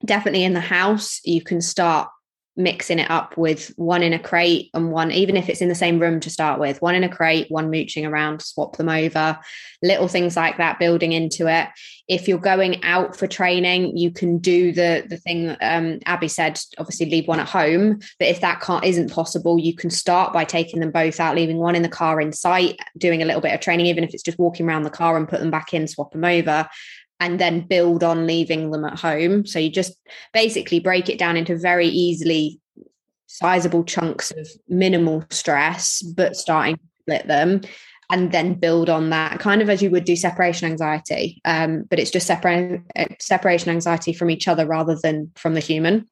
definitely 0.04 0.44
in 0.44 0.54
the 0.54 0.60
house. 0.60 1.20
You 1.24 1.42
can 1.42 1.60
start 1.60 2.08
mixing 2.56 2.98
it 2.98 3.10
up 3.10 3.36
with 3.36 3.72
one 3.76 4.02
in 4.02 4.12
a 4.12 4.18
crate 4.18 4.70
and 4.74 4.90
one, 4.90 5.10
even 5.12 5.36
if 5.36 5.48
it's 5.48 5.60
in 5.60 5.68
the 5.68 5.74
same 5.74 5.98
room 5.98 6.20
to 6.20 6.30
start 6.30 6.60
with, 6.60 6.82
one 6.82 6.94
in 6.94 7.04
a 7.04 7.08
crate, 7.08 7.46
one 7.48 7.70
mooching 7.70 8.04
around, 8.04 8.42
swap 8.42 8.76
them 8.76 8.88
over, 8.88 9.38
little 9.82 10.08
things 10.08 10.36
like 10.36 10.58
that, 10.58 10.78
building 10.78 11.12
into 11.12 11.46
it. 11.46 11.68
If 12.08 12.26
you're 12.26 12.38
going 12.38 12.82
out 12.82 13.16
for 13.16 13.26
training, 13.26 13.96
you 13.96 14.10
can 14.10 14.38
do 14.38 14.72
the 14.72 15.04
the 15.08 15.16
thing 15.16 15.56
um, 15.60 16.00
Abby 16.06 16.28
said. 16.28 16.60
Obviously, 16.76 17.06
leave 17.06 17.28
one 17.28 17.40
at 17.40 17.48
home. 17.48 18.00
But 18.18 18.28
if 18.28 18.40
that 18.40 18.60
can't 18.60 18.84
isn't 18.84 19.12
possible, 19.12 19.58
you 19.58 19.74
can 19.74 19.90
start 19.90 20.32
by 20.32 20.44
taking 20.44 20.80
them 20.80 20.90
both 20.90 21.20
out, 21.20 21.36
leaving 21.36 21.58
one 21.58 21.76
in 21.76 21.82
the 21.82 21.88
car 21.88 22.20
in 22.20 22.32
sight, 22.32 22.80
doing 22.98 23.22
a 23.22 23.24
little 23.24 23.40
bit 23.40 23.54
of 23.54 23.60
training, 23.60 23.86
even 23.86 24.02
if 24.02 24.12
it's 24.12 24.24
just 24.24 24.38
walking 24.38 24.66
around 24.66 24.82
the 24.82 24.90
car 24.90 25.16
and 25.16 25.28
put 25.28 25.38
them 25.40 25.52
back 25.52 25.72
in, 25.72 25.86
swap 25.86 26.10
them 26.10 26.24
over, 26.24 26.68
and 27.20 27.38
then 27.38 27.60
build 27.60 28.02
on 28.02 28.26
leaving 28.26 28.70
them 28.70 28.84
at 28.84 28.98
home. 28.98 29.46
So 29.46 29.58
you 29.58 29.70
just 29.70 29.94
basically 30.32 30.80
break 30.80 31.08
it 31.08 31.18
down 31.18 31.36
into 31.36 31.56
very 31.56 31.86
easily 31.86 32.58
sizable 33.26 33.84
chunks 33.84 34.32
of 34.32 34.48
minimal 34.68 35.24
stress, 35.30 36.02
but 36.02 36.34
starting 36.34 36.76
to 36.76 36.82
split 37.02 37.28
them 37.28 37.60
and 38.10 38.32
then 38.32 38.54
build 38.54 38.90
on 38.90 39.10
that 39.10 39.38
kind 39.38 39.62
of 39.62 39.70
as 39.70 39.80
you 39.82 39.90
would 39.90 40.04
do 40.04 40.16
separation 40.16 40.68
anxiety. 40.68 41.40
Um, 41.44 41.84
but 41.88 42.00
it's 42.00 42.10
just 42.10 42.28
separa- 42.28 42.82
separation 43.20 43.70
anxiety 43.70 44.12
from 44.12 44.30
each 44.30 44.48
other 44.48 44.66
rather 44.66 44.98
than 45.00 45.30
from 45.36 45.54
the 45.54 45.60
human. 45.60 46.08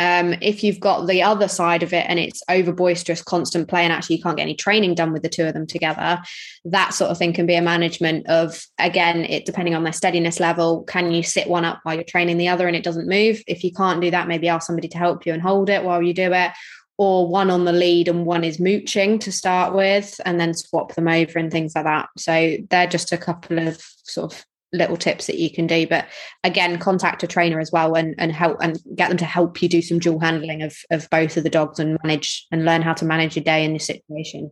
Um, 0.00 0.34
if 0.40 0.64
you've 0.64 0.80
got 0.80 1.06
the 1.06 1.22
other 1.22 1.46
side 1.46 1.82
of 1.82 1.92
it 1.92 2.06
and 2.08 2.18
it's 2.18 2.42
over 2.48 2.72
boisterous, 2.72 3.22
constant 3.22 3.68
play, 3.68 3.84
and 3.84 3.92
actually 3.92 4.16
you 4.16 4.22
can't 4.22 4.36
get 4.36 4.44
any 4.44 4.54
training 4.54 4.94
done 4.94 5.12
with 5.12 5.22
the 5.22 5.28
two 5.28 5.44
of 5.44 5.52
them 5.52 5.66
together, 5.66 6.22
that 6.64 6.94
sort 6.94 7.10
of 7.10 7.18
thing 7.18 7.34
can 7.34 7.44
be 7.44 7.54
a 7.54 7.60
management 7.60 8.26
of, 8.26 8.64
again, 8.78 9.26
it 9.26 9.44
depending 9.44 9.74
on 9.74 9.84
their 9.84 9.92
steadiness 9.92 10.40
level. 10.40 10.84
Can 10.84 11.12
you 11.12 11.22
sit 11.22 11.48
one 11.48 11.66
up 11.66 11.80
while 11.82 11.94
you're 11.94 12.04
training 12.04 12.38
the 12.38 12.48
other 12.48 12.66
and 12.66 12.74
it 12.74 12.82
doesn't 12.82 13.06
move? 13.06 13.42
If 13.46 13.62
you 13.62 13.72
can't 13.72 14.00
do 14.00 14.10
that, 14.10 14.26
maybe 14.26 14.48
ask 14.48 14.66
somebody 14.66 14.88
to 14.88 14.98
help 14.98 15.26
you 15.26 15.34
and 15.34 15.42
hold 15.42 15.68
it 15.68 15.84
while 15.84 16.02
you 16.02 16.14
do 16.14 16.32
it. 16.32 16.52
Or 16.96 17.28
one 17.28 17.50
on 17.50 17.66
the 17.66 17.72
lead 17.72 18.08
and 18.08 18.26
one 18.26 18.44
is 18.44 18.58
mooching 18.58 19.18
to 19.20 19.30
start 19.30 19.74
with, 19.74 20.20
and 20.24 20.40
then 20.40 20.54
swap 20.54 20.94
them 20.94 21.08
over 21.08 21.38
and 21.38 21.50
things 21.50 21.74
like 21.74 21.84
that. 21.84 22.08
So 22.16 22.56
they're 22.70 22.86
just 22.86 23.12
a 23.12 23.18
couple 23.18 23.58
of 23.58 23.80
sort 24.04 24.32
of 24.32 24.44
little 24.72 24.96
tips 24.96 25.26
that 25.26 25.38
you 25.38 25.50
can 25.50 25.66
do. 25.66 25.86
But 25.86 26.06
again 26.44 26.78
contact 26.78 27.22
a 27.22 27.26
trainer 27.26 27.60
as 27.60 27.72
well 27.72 27.94
and 27.94 28.14
and 28.18 28.32
help 28.32 28.58
and 28.60 28.78
get 28.94 29.08
them 29.08 29.18
to 29.18 29.24
help 29.24 29.62
you 29.62 29.68
do 29.68 29.82
some 29.82 29.98
dual 29.98 30.20
handling 30.20 30.62
of 30.62 30.76
of 30.90 31.08
both 31.10 31.36
of 31.36 31.44
the 31.44 31.50
dogs 31.50 31.78
and 31.78 31.98
manage 32.02 32.46
and 32.50 32.64
learn 32.64 32.82
how 32.82 32.94
to 32.94 33.04
manage 33.04 33.36
your 33.36 33.44
day 33.44 33.64
in 33.64 33.72
this 33.72 33.86
situation. 33.86 34.50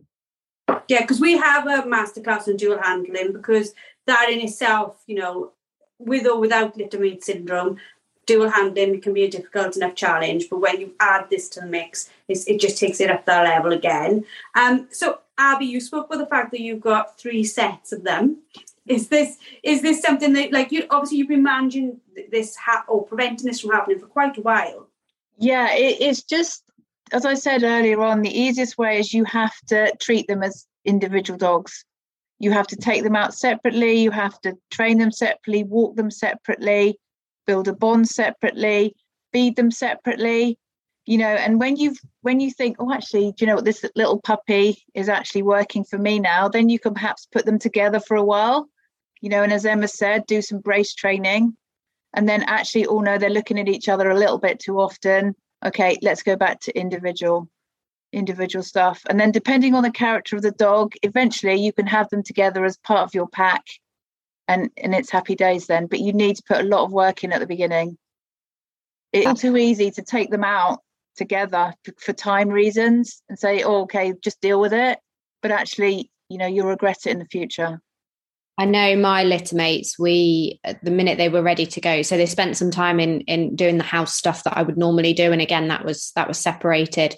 Yeah 0.87 1.01
because 1.01 1.19
we 1.19 1.37
have 1.37 1.67
a 1.67 1.83
masterclass 1.83 2.47
on 2.47 2.57
dual 2.57 2.81
handling 2.81 3.33
because 3.33 3.73
that 4.07 4.29
in 4.29 4.41
itself 4.41 5.01
you 5.07 5.15
know 5.15 5.51
with 5.97 6.25
or 6.25 6.39
without 6.39 6.77
littermate 6.77 7.23
syndrome 7.23 7.77
dual 8.25 8.49
handling 8.49 9.01
can 9.01 9.13
be 9.13 9.23
a 9.23 9.29
difficult 9.29 9.75
enough 9.75 9.95
challenge 9.95 10.45
but 10.49 10.59
when 10.59 10.79
you 10.79 10.93
add 10.99 11.27
this 11.29 11.49
to 11.49 11.61
the 11.61 11.65
mix 11.65 12.09
it 12.27 12.59
just 12.59 12.77
takes 12.77 12.99
it 12.99 13.09
up 13.09 13.25
that 13.25 13.43
level 13.43 13.71
again. 13.71 14.23
Um 14.55 14.87
so 14.91 15.19
abby 15.37 15.65
you 15.65 15.79
spoke 15.79 16.07
about 16.07 16.19
the 16.19 16.25
fact 16.25 16.51
that 16.51 16.61
you've 16.61 16.81
got 16.81 17.17
three 17.17 17.43
sets 17.43 17.91
of 17.91 18.03
them 18.03 18.37
is 18.89 19.07
this 19.07 19.37
is 19.63 19.81
this 19.81 20.01
something 20.01 20.33
that 20.33 20.51
like 20.51 20.71
you 20.71 20.85
obviously 20.89 21.19
you've 21.19 21.29
been 21.29 21.43
managing 21.43 22.01
this 22.31 22.55
ha- 22.55 22.83
or 22.89 23.05
preventing 23.05 23.45
this 23.45 23.61
from 23.61 23.71
happening 23.71 23.99
for 23.99 24.07
quite 24.07 24.37
a 24.37 24.41
while. 24.41 24.89
Yeah 25.37 25.73
it, 25.73 26.01
it's 26.01 26.23
just 26.23 26.63
as 27.13 27.25
i 27.25 27.33
said 27.33 27.63
earlier 27.63 28.01
on 28.01 28.21
the 28.21 28.37
easiest 28.37 28.77
way 28.77 28.99
is 28.99 29.13
you 29.13 29.23
have 29.23 29.55
to 29.67 29.95
treat 30.01 30.27
them 30.27 30.43
as 30.43 30.67
individual 30.85 31.37
dogs. 31.37 31.85
You 32.39 32.51
have 32.51 32.67
to 32.67 32.75
take 32.75 33.03
them 33.03 33.15
out 33.15 33.33
separately 33.33 33.99
you 33.99 34.11
have 34.11 34.41
to 34.41 34.57
train 34.71 34.97
them 34.97 35.11
separately 35.11 35.63
walk 35.63 35.95
them 35.95 36.11
separately 36.11 36.99
build 37.45 37.67
a 37.67 37.73
bond 37.73 38.07
separately 38.07 38.95
feed 39.31 39.55
them 39.55 39.71
separately 39.71 40.57
you 41.05 41.17
know 41.17 41.27
and 41.27 41.59
when 41.59 41.75
you 41.75 41.95
when 42.21 42.39
you 42.39 42.49
think 42.49 42.77
oh 42.79 42.91
actually 42.93 43.33
do 43.33 43.43
you 43.43 43.47
know 43.47 43.55
what 43.55 43.65
this 43.65 43.85
little 43.95 44.19
puppy 44.21 44.83
is 44.95 45.09
actually 45.09 45.43
working 45.43 45.83
for 45.83 45.97
me 45.97 46.17
now 46.19 46.47
then 46.47 46.69
you 46.69 46.79
can 46.79 46.93
perhaps 46.93 47.27
put 47.31 47.45
them 47.45 47.59
together 47.59 47.99
for 47.99 48.15
a 48.17 48.23
while 48.23 48.67
you 49.21 49.29
know, 49.29 49.43
and 49.43 49.53
as 49.53 49.65
Emma 49.65 49.87
said, 49.87 50.25
do 50.25 50.41
some 50.41 50.59
brace 50.59 50.93
training. 50.93 51.55
And 52.13 52.27
then 52.27 52.43
actually 52.43 52.87
oh 52.87 52.95
all 52.95 53.01
know 53.01 53.17
they're 53.17 53.29
looking 53.29 53.59
at 53.59 53.69
each 53.69 53.87
other 53.87 54.09
a 54.09 54.17
little 54.17 54.39
bit 54.39 54.59
too 54.59 54.79
often. 54.79 55.35
Okay, 55.63 55.97
let's 56.01 56.23
go 56.23 56.35
back 56.35 56.59
to 56.61 56.77
individual 56.77 57.49
individual 58.11 58.63
stuff. 58.63 59.01
And 59.07 59.19
then 59.19 59.31
depending 59.31 59.75
on 59.75 59.83
the 59.83 59.91
character 59.91 60.35
of 60.35 60.41
the 60.41 60.51
dog, 60.51 60.93
eventually 61.03 61.55
you 61.55 61.71
can 61.71 61.85
have 61.85 62.09
them 62.09 62.23
together 62.23 62.65
as 62.65 62.77
part 62.77 63.01
of 63.01 63.13
your 63.13 63.27
pack 63.27 63.63
and 64.47 64.71
and 64.77 64.95
it's 64.95 65.11
happy 65.11 65.35
days 65.35 65.67
then. 65.67 65.85
But 65.85 65.99
you 65.99 66.11
need 66.11 66.35
to 66.37 66.43
put 66.47 66.61
a 66.61 66.67
lot 66.67 66.83
of 66.83 66.91
work 66.91 67.23
in 67.23 67.31
at 67.31 67.39
the 67.39 67.47
beginning. 67.47 67.97
It's 69.13 69.41
too 69.41 69.57
easy 69.57 69.91
to 69.91 70.01
take 70.01 70.29
them 70.29 70.43
out 70.43 70.79
together 71.15 71.73
for, 71.83 71.93
for 71.99 72.13
time 72.13 72.49
reasons 72.49 73.21
and 73.29 73.37
say, 73.37 73.63
oh, 73.63 73.81
okay, 73.83 74.13
just 74.23 74.41
deal 74.41 74.59
with 74.59 74.73
it. 74.73 74.99
But 75.41 75.51
actually, 75.51 76.11
you 76.29 76.37
know, 76.37 76.47
you'll 76.47 76.67
regret 76.67 77.05
it 77.05 77.11
in 77.11 77.19
the 77.19 77.25
future. 77.25 77.79
I 78.59 78.65
know 78.65 78.97
my 78.97 79.23
litter 79.23 79.55
mates, 79.55 79.97
we 79.97 80.59
the 80.83 80.91
minute 80.91 81.17
they 81.17 81.29
were 81.29 81.41
ready 81.41 81.65
to 81.65 81.79
go. 81.79 82.01
So 82.01 82.17
they 82.17 82.25
spent 82.25 82.57
some 82.57 82.71
time 82.71 82.99
in 82.99 83.21
in 83.21 83.55
doing 83.55 83.77
the 83.77 83.85
house 83.85 84.13
stuff 84.13 84.43
that 84.43 84.57
I 84.57 84.63
would 84.63 84.77
normally 84.77 85.13
do. 85.13 85.31
And 85.31 85.41
again, 85.41 85.69
that 85.69 85.85
was 85.85 86.11
that 86.17 86.27
was 86.27 86.37
separated. 86.37 87.15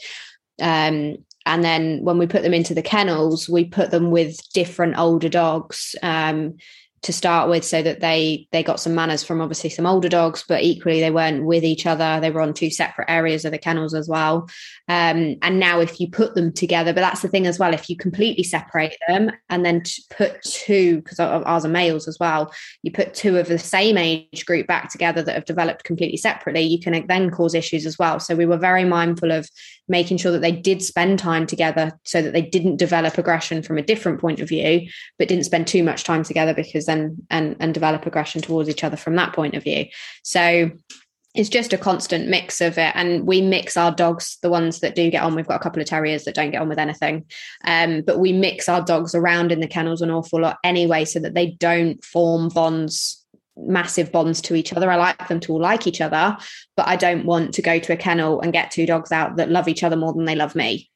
Um, 0.62 1.18
and 1.48 1.64
then 1.64 2.04
when 2.04 2.20
we 2.20 2.28
put 2.28 2.44
them 2.44 2.54
into 2.54 2.76
the 2.76 2.84
kennels, 2.84 3.50
we 3.50 3.66
put 3.66 3.90
them 3.90 4.12
with 4.12 4.38
different 4.54 5.00
older 5.00 5.30
dogs. 5.30 5.96
Um, 6.04 6.58
to 7.04 7.12
start 7.12 7.50
with 7.50 7.66
so 7.66 7.82
that 7.82 8.00
they 8.00 8.48
they 8.52 8.62
got 8.62 8.80
some 8.80 8.94
manners 8.94 9.24
from 9.24 9.42
obviously 9.42 9.70
some 9.70 9.88
older 9.88 10.10
dogs 10.10 10.44
but 10.48 10.62
equally 10.62 11.00
they 11.00 11.12
weren't 11.12 11.46
with 11.46 11.64
each 11.64 11.86
other. 11.86 12.20
They 12.20 12.32
were 12.32 12.42
on 12.42 12.54
two 12.54 12.70
separate 12.70 13.10
areas 13.10 13.44
of 13.44 13.52
the 13.52 13.58
kennels 13.58 13.94
as 13.94 14.08
well. 14.08 14.50
Um, 14.88 15.38
and 15.42 15.60
now 15.60 15.80
if 15.80 16.00
you 16.00 16.10
put 16.10 16.36
them 16.36 16.54
together 16.54 16.94
but 16.94 17.02
that's 17.02 17.22
the 17.22 17.28
thing 17.28 17.48
as 17.48 17.58
well 17.58 17.74
if 17.74 17.90
you 17.90 17.98
completely 17.98 18.44
separate 18.44 18.96
them 19.08 19.32
and 19.50 19.66
then 19.66 19.84
put 20.10 20.42
two 20.44 21.02
because 21.02 21.20
ours 21.20 21.66
are 21.66 21.70
males 21.70 22.08
as 22.08 22.18
well 22.20 22.54
you 22.84 22.92
put 22.92 23.14
two 23.14 23.38
of 23.38 23.48
the 23.48 23.60
same 23.60 23.98
age 23.98 24.46
group 24.46 24.68
back 24.68 24.92
together 24.92 25.22
that 25.22 25.36
have 25.36 25.46
developed 25.46 25.84
completely 25.84 26.18
separately 26.18 26.62
you 26.62 26.80
can 26.80 27.06
then 27.08 27.32
cause 27.32 27.54
issues 27.54 27.86
as 27.86 27.98
well. 27.98 28.20
So 28.20 28.36
we 28.36 28.46
were 28.46 28.58
very 28.58 28.86
mindful 28.86 29.32
of 29.32 29.50
making 29.88 30.18
sure 30.18 30.32
that 30.32 30.42
they 30.42 30.52
did 30.52 30.82
spend 30.82 31.20
time 31.20 31.46
together 31.46 31.92
so 32.04 32.22
that 32.22 32.34
they 32.34 32.42
didn't 32.42 32.78
develop 32.78 33.18
aggression 33.18 33.62
from 33.62 33.78
a 33.78 33.82
different 33.82 34.22
point 34.22 34.40
of 34.40 34.48
view 34.48 34.88
but 35.18 35.28
didn't 35.28 35.44
spend 35.44 35.68
too 35.68 35.84
much 35.84 36.04
time 36.04 36.24
together 36.24 36.54
because 36.54 36.86
then 36.86 37.18
and 37.30 37.56
and 37.60 37.74
develop 37.74 38.06
aggression 38.06 38.42
towards 38.42 38.70
each 38.70 38.84
other 38.84 38.98
from 38.98 39.16
that 39.16 39.34
point 39.34 39.56
of 39.56 39.64
view. 39.64 39.86
So 40.24 40.72
it's 41.34 41.50
just 41.50 41.72
a 41.72 41.78
constant 41.78 42.28
mix 42.28 42.60
of 42.60 42.78
it 42.78 42.92
and 42.94 43.26
we 43.26 43.42
mix 43.42 43.78
our 43.78 43.92
dogs 43.92 44.38
the 44.42 44.50
ones 44.50 44.80
that 44.82 44.96
do 44.96 45.10
get 45.10 45.24
on. 45.24 45.34
We've 45.34 45.48
got 45.48 45.56
a 45.56 45.64
couple 45.64 45.82
of 45.82 45.88
terriers 45.88 46.26
that 46.26 46.36
don't 46.36 46.52
get 46.52 46.62
on 46.62 46.68
with 46.68 46.80
anything. 46.80 47.26
Um, 47.64 48.02
but 48.02 48.20
we 48.20 48.34
mix 48.34 48.68
our 48.68 48.82
dogs 48.82 49.16
around 49.16 49.52
in 49.52 49.62
the 49.62 49.68
kennels 49.68 50.02
an 50.02 50.12
awful 50.12 50.42
lot 50.42 50.58
anyway 50.64 51.06
so 51.06 51.20
that 51.20 51.34
they 51.34 51.52
don't 51.52 52.04
form 52.04 52.50
bonds 52.50 53.21
massive 53.66 54.12
bonds 54.12 54.42
to 54.42 54.56
each 54.56 54.74
other. 54.74 54.90
I 54.90 54.96
like 54.96 55.28
them 55.28 55.40
to 55.42 55.54
all 55.54 55.62
like 55.62 55.88
each 55.88 56.02
other, 56.02 56.38
but 56.76 56.88
I 56.88 56.96
don't 56.96 57.26
want 57.26 57.54
to 57.56 57.62
go 57.62 57.80
to 57.80 57.94
a 57.94 57.98
kennel 57.98 58.42
and 58.42 58.54
get 58.54 58.72
two 58.72 58.86
dogs 58.86 59.12
out 59.12 59.38
that 59.38 59.50
love 59.50 59.68
each 59.68 59.84
other 59.84 59.96
more 59.96 60.14
than 60.14 60.26
they 60.26 60.36
love 60.36 60.56
me. 60.56 60.90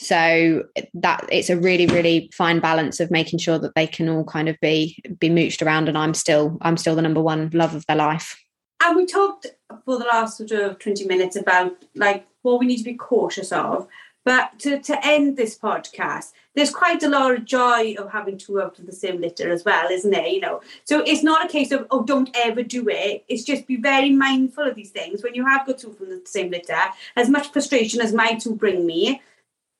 So 0.00 0.64
that 0.94 1.28
it's 1.30 1.50
a 1.50 1.58
really, 1.58 1.86
really 1.86 2.30
fine 2.32 2.60
balance 2.60 3.00
of 3.00 3.10
making 3.10 3.40
sure 3.40 3.58
that 3.58 3.74
they 3.74 3.86
can 3.86 4.08
all 4.08 4.24
kind 4.24 4.48
of 4.48 4.56
be 4.60 4.96
be 5.18 5.28
mooched 5.28 5.64
around, 5.64 5.88
and 5.88 5.98
I'm 5.98 6.14
still 6.14 6.56
I'm 6.62 6.76
still 6.76 6.94
the 6.94 7.02
number 7.02 7.20
one 7.20 7.50
love 7.52 7.74
of 7.74 7.84
their 7.86 7.96
life. 7.96 8.40
And 8.80 8.96
we 8.96 9.06
talked 9.06 9.46
for 9.84 9.98
the 9.98 10.04
last 10.04 10.36
sort 10.36 10.52
of 10.52 10.78
twenty 10.78 11.04
minutes 11.04 11.34
about 11.34 11.72
like 11.96 12.26
what 12.42 12.60
we 12.60 12.66
need 12.66 12.76
to 12.76 12.84
be 12.84 12.94
cautious 12.94 13.50
of, 13.50 13.88
But 14.28 14.58
to, 14.58 14.78
to 14.78 15.06
end 15.06 15.38
this 15.38 15.58
podcast, 15.58 16.32
there's 16.54 16.70
quite 16.70 17.02
a 17.02 17.08
lot 17.08 17.32
of 17.32 17.46
joy 17.46 17.94
of 17.94 18.12
having 18.12 18.36
two 18.36 18.60
out 18.60 18.78
of 18.78 18.84
the 18.84 18.92
same 18.92 19.22
litter 19.22 19.50
as 19.50 19.64
well, 19.64 19.88
isn't 19.90 20.10
there? 20.10 20.26
You 20.26 20.40
know, 20.40 20.60
so 20.84 21.00
it's 21.00 21.22
not 21.22 21.46
a 21.46 21.48
case 21.48 21.72
of 21.72 21.86
oh, 21.90 22.02
don't 22.02 22.28
ever 22.34 22.62
do 22.62 22.90
it. 22.90 23.24
It's 23.28 23.42
just 23.42 23.66
be 23.66 23.76
very 23.76 24.10
mindful 24.10 24.68
of 24.68 24.74
these 24.74 24.90
things 24.90 25.22
when 25.22 25.34
you 25.34 25.46
have 25.46 25.66
got 25.66 25.78
two 25.78 25.94
from 25.94 26.10
the 26.10 26.20
same 26.26 26.50
litter. 26.50 26.76
As 27.16 27.30
much 27.30 27.52
frustration 27.52 28.02
as 28.02 28.12
my 28.12 28.34
two 28.34 28.54
bring 28.54 28.84
me, 28.84 29.22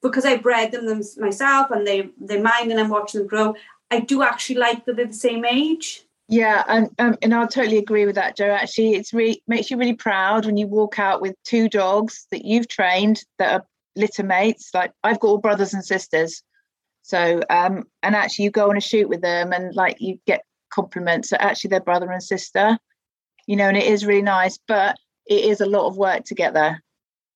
because 0.01 0.25
I 0.25 0.39
bred 0.39 0.73
them, 0.73 1.03
myself 1.19 1.71
and 1.71 1.87
they 1.87 2.09
they're 2.19 2.43
mine 2.43 2.71
and 2.71 2.81
I'm 2.81 2.89
watching 2.89 3.21
them 3.21 3.29
grow. 3.29 3.55
I 3.91 4.01
do 4.01 4.23
actually 4.23 4.57
like 4.57 4.87
that 4.87 4.97
they're 4.97 5.09
the 5.09 5.13
same 5.13 5.45
age. 5.45 6.07
Yeah, 6.27 6.65
and 6.69 6.89
um, 6.99 7.19
and 7.21 7.35
I 7.35 7.45
totally 7.45 7.77
agree 7.77 8.07
with 8.07 8.15
that, 8.15 8.35
Joe. 8.35 8.49
Actually, 8.49 8.95
it's 8.95 9.13
really 9.13 9.43
makes 9.47 9.71
you 9.71 9.77
really 9.77 9.93
proud 9.93 10.47
when 10.47 10.57
you 10.57 10.67
walk 10.67 10.99
out 10.99 11.21
with 11.21 11.37
two 11.45 11.69
dogs 11.69 12.27
that 12.31 12.47
you've 12.47 12.69
trained 12.69 13.25
that 13.39 13.53
are 13.53 13.67
litter 13.99 14.23
mates. 14.23 14.71
Like 14.73 14.93
I've 15.05 15.21
got 15.21 15.29
all 15.29 15.39
brothers 15.39 15.75
and 15.75 15.85
sisters, 15.85 16.43
so 17.03 17.41
um, 17.51 17.85
and 18.03 18.17
actually 18.17 18.47
you 18.47 18.51
go 18.51 18.71
on 18.71 18.77
a 18.77 18.81
shoot 18.81 19.09
with 19.09 19.21
them 19.21 19.53
and 19.53 19.75
like 19.75 20.01
you 20.01 20.19
get 20.27 20.43
compliments 20.71 21.31
that 21.31 21.43
actually 21.43 21.69
they're 21.69 21.81
brother 21.81 22.11
and 22.11 22.23
sister, 22.23 22.79
you 23.47 23.57
know, 23.57 23.69
and 23.69 23.77
it 23.77 23.87
is 23.87 24.07
really 24.07 24.23
nice. 24.23 24.59
But 24.67 24.97
it 25.27 25.45
is 25.45 25.61
a 25.61 25.67
lot 25.67 25.87
of 25.87 25.97
work 25.97 26.25
to 26.27 26.35
get 26.35 26.55
there. 26.55 26.83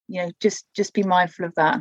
You 0.09 0.23
know, 0.23 0.33
just 0.41 0.65
just 0.75 0.95
be 0.95 1.03
mindful 1.03 1.45
of 1.45 1.55
that 1.57 1.81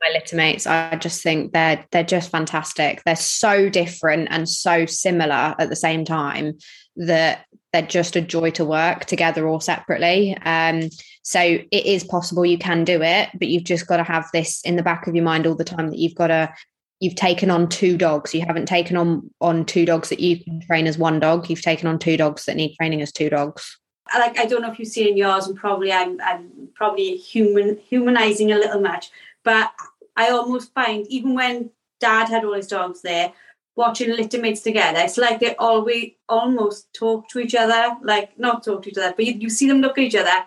my 0.00 0.12
litter 0.12 0.36
mates. 0.36 0.66
I 0.66 0.96
just 0.96 1.22
think 1.22 1.52
they're 1.52 1.84
they're 1.90 2.02
just 2.02 2.30
fantastic. 2.30 3.02
They're 3.04 3.16
so 3.16 3.68
different 3.68 4.28
and 4.30 4.48
so 4.48 4.86
similar 4.86 5.54
at 5.58 5.68
the 5.68 5.76
same 5.76 6.04
time 6.04 6.58
that 6.96 7.44
they're 7.72 7.82
just 7.82 8.16
a 8.16 8.20
joy 8.20 8.50
to 8.50 8.64
work 8.64 9.04
together 9.04 9.46
or 9.46 9.60
separately. 9.60 10.36
Um, 10.44 10.88
so 11.22 11.40
it 11.40 11.86
is 11.86 12.02
possible 12.02 12.44
you 12.44 12.58
can 12.58 12.84
do 12.84 13.02
it, 13.02 13.28
but 13.38 13.48
you've 13.48 13.64
just 13.64 13.86
got 13.86 13.98
to 13.98 14.02
have 14.02 14.28
this 14.32 14.60
in 14.62 14.76
the 14.76 14.82
back 14.82 15.06
of 15.06 15.14
your 15.14 15.24
mind 15.24 15.46
all 15.46 15.54
the 15.54 15.64
time 15.64 15.90
that 15.90 15.98
you've 15.98 16.14
got 16.14 16.28
to 16.28 16.52
you've 17.00 17.14
taken 17.14 17.50
on 17.50 17.68
two 17.68 17.96
dogs. 17.96 18.34
You 18.34 18.44
haven't 18.46 18.66
taken 18.66 18.96
on 18.96 19.30
on 19.40 19.64
two 19.64 19.84
dogs 19.84 20.10
that 20.10 20.20
you 20.20 20.42
can 20.42 20.60
train 20.60 20.86
as 20.86 20.98
one 20.98 21.18
dog. 21.18 21.48
You've 21.48 21.62
taken 21.62 21.88
on 21.88 21.98
two 21.98 22.16
dogs 22.16 22.44
that 22.44 22.56
need 22.56 22.74
training 22.76 23.02
as 23.02 23.12
two 23.12 23.30
dogs. 23.30 23.78
Like 24.14 24.38
I 24.38 24.46
don't 24.46 24.62
know 24.62 24.70
if 24.70 24.78
you've 24.78 24.88
seen 24.88 25.16
yours, 25.16 25.46
and 25.46 25.56
probably 25.56 25.92
I'm 25.92 26.20
I'm 26.20 26.68
probably 26.74 27.16
human 27.16 27.78
humanizing 27.88 28.52
a 28.52 28.56
little 28.56 28.80
much, 28.80 29.10
but 29.44 29.72
I 30.16 30.30
almost 30.30 30.74
find 30.74 31.06
even 31.08 31.34
when 31.34 31.70
dad 32.00 32.28
had 32.28 32.44
all 32.44 32.54
his 32.54 32.66
dogs 32.66 33.02
there, 33.02 33.32
watching 33.76 34.10
litter 34.10 34.40
mates 34.40 34.60
together, 34.60 35.00
it's 35.00 35.16
like 35.16 35.40
they 35.40 35.54
always 35.56 36.12
almost 36.28 36.92
talk 36.92 37.28
to 37.28 37.38
each 37.38 37.54
other, 37.54 37.96
like 38.02 38.38
not 38.38 38.64
talk 38.64 38.82
to 38.82 38.90
each 38.90 38.98
other, 38.98 39.14
but 39.16 39.24
you, 39.24 39.34
you 39.34 39.50
see 39.50 39.68
them 39.68 39.80
look 39.80 39.98
at 39.98 40.04
each 40.04 40.16
other 40.16 40.44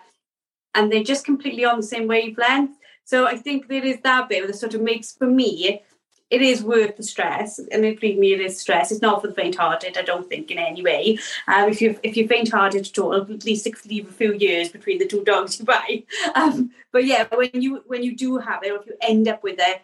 and 0.74 0.90
they're 0.90 1.02
just 1.02 1.24
completely 1.24 1.64
on 1.64 1.76
the 1.76 1.82
same 1.82 2.06
wavelength. 2.06 2.76
So 3.04 3.26
I 3.26 3.36
think 3.36 3.68
there 3.68 3.84
is 3.84 3.98
that 4.02 4.28
bit 4.28 4.46
that 4.46 4.54
sort 4.54 4.74
of 4.74 4.80
makes 4.80 5.12
for 5.12 5.26
me 5.26 5.82
it 6.30 6.42
is 6.42 6.64
worth 6.64 6.96
the 6.96 7.02
stress, 7.02 7.58
and 7.58 7.82
believe 7.82 8.18
me, 8.18 8.32
it 8.32 8.40
is 8.40 8.58
stress. 8.58 8.90
It's 8.90 9.02
not 9.02 9.20
for 9.20 9.28
the 9.28 9.34
faint-hearted. 9.34 9.96
I 9.96 10.02
don't 10.02 10.28
think 10.28 10.50
in 10.50 10.58
any 10.58 10.82
way. 10.82 11.18
Um, 11.46 11.68
if 11.68 11.80
you 11.80 11.96
if 12.02 12.16
you're 12.16 12.26
faint-hearted 12.26 12.86
at 12.86 12.98
all, 12.98 13.14
at 13.14 13.44
least 13.44 13.68
leave 13.86 14.08
a 14.08 14.12
few 14.12 14.34
years 14.34 14.70
between 14.70 14.98
the 14.98 15.06
two 15.06 15.22
dogs 15.22 15.58
you 15.60 15.64
buy. 15.64 16.02
Um, 16.34 16.72
but 16.92 17.04
yeah, 17.04 17.26
when 17.32 17.50
you 17.52 17.84
when 17.86 18.02
you 18.02 18.16
do 18.16 18.38
have 18.38 18.64
it, 18.64 18.72
or 18.72 18.80
if 18.80 18.86
you 18.86 18.96
end 19.00 19.28
up 19.28 19.42
with 19.42 19.56
it, 19.58 19.82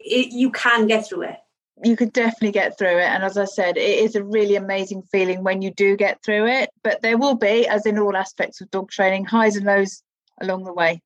it 0.00 0.32
you 0.32 0.50
can 0.50 0.88
get 0.88 1.08
through 1.08 1.22
it. 1.22 1.38
You 1.84 1.96
could 1.96 2.12
definitely 2.12 2.52
get 2.52 2.76
through 2.76 2.98
it, 2.98 3.08
and 3.08 3.22
as 3.22 3.38
I 3.38 3.44
said, 3.44 3.76
it 3.76 3.98
is 4.00 4.16
a 4.16 4.24
really 4.24 4.56
amazing 4.56 5.02
feeling 5.02 5.44
when 5.44 5.62
you 5.62 5.70
do 5.70 5.96
get 5.96 6.22
through 6.22 6.46
it. 6.48 6.70
But 6.82 7.02
there 7.02 7.18
will 7.18 7.36
be, 7.36 7.68
as 7.68 7.86
in 7.86 7.98
all 7.98 8.16
aspects 8.16 8.60
of 8.60 8.70
dog 8.70 8.90
training, 8.90 9.26
highs 9.26 9.56
and 9.56 9.66
lows 9.66 10.02
along 10.40 10.64
the 10.64 10.72
way. 10.72 11.02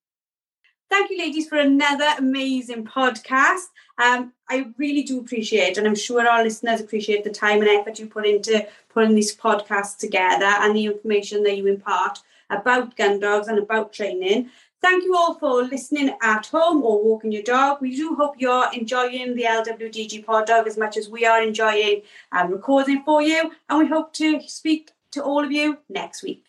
Thank 0.93 1.11
you, 1.11 1.19
ladies, 1.19 1.49
for 1.49 1.57
another 1.57 2.09
amazing 2.19 2.85
podcast. 2.85 3.65
Um, 4.03 4.33
I 4.51 4.67
really 4.77 5.03
do 5.03 5.21
appreciate, 5.21 5.79
and 5.79 5.87
I'm 5.87 5.95
sure 5.95 6.27
our 6.27 6.43
listeners 6.43 6.81
appreciate 6.81 7.25
the 7.25 7.31
time 7.31 7.61
and 7.61 7.69
effort 7.69 7.99
you 7.99 8.07
put 8.07 8.27
into 8.27 8.67
putting 8.91 9.15
these 9.15 9.35
podcasts 9.35 9.97
together 9.97 10.45
and 10.45 10.77
the 10.77 10.87
information 10.87 11.45
that 11.45 11.57
you 11.57 11.67
impart 11.67 12.19
about 12.51 12.97
gun 12.97 13.21
dogs 13.21 13.49
and 13.49 13.59
about 13.59 13.93
training. 13.93 14.51
Thank 14.83 15.05
you 15.05 15.17
all 15.17 15.35
for 15.35 15.63
listening 15.63 16.13
at 16.21 16.47
home 16.47 16.83
or 16.83 17.05
walking 17.05 17.31
your 17.31 17.45
dog. 17.45 17.81
We 17.81 17.95
do 17.95 18.17
hope 18.17 18.35
you're 18.39 18.67
enjoying 18.75 19.37
the 19.37 19.45
LWDG 19.45 20.27
Pod 20.27 20.49
Dog 20.49 20.67
as 20.67 20.77
much 20.77 20.97
as 20.97 21.09
we 21.09 21.25
are 21.25 21.41
enjoying 21.41 22.03
um, 22.33 22.51
recording 22.51 23.05
for 23.05 23.23
you, 23.23 23.53
and 23.71 23.79
we 23.79 23.87
hope 23.87 24.13
to 24.15 24.41
speak 24.41 24.91
to 25.13 25.23
all 25.23 25.45
of 25.45 25.53
you 25.53 25.79
next 25.89 26.25
week. 26.25 26.47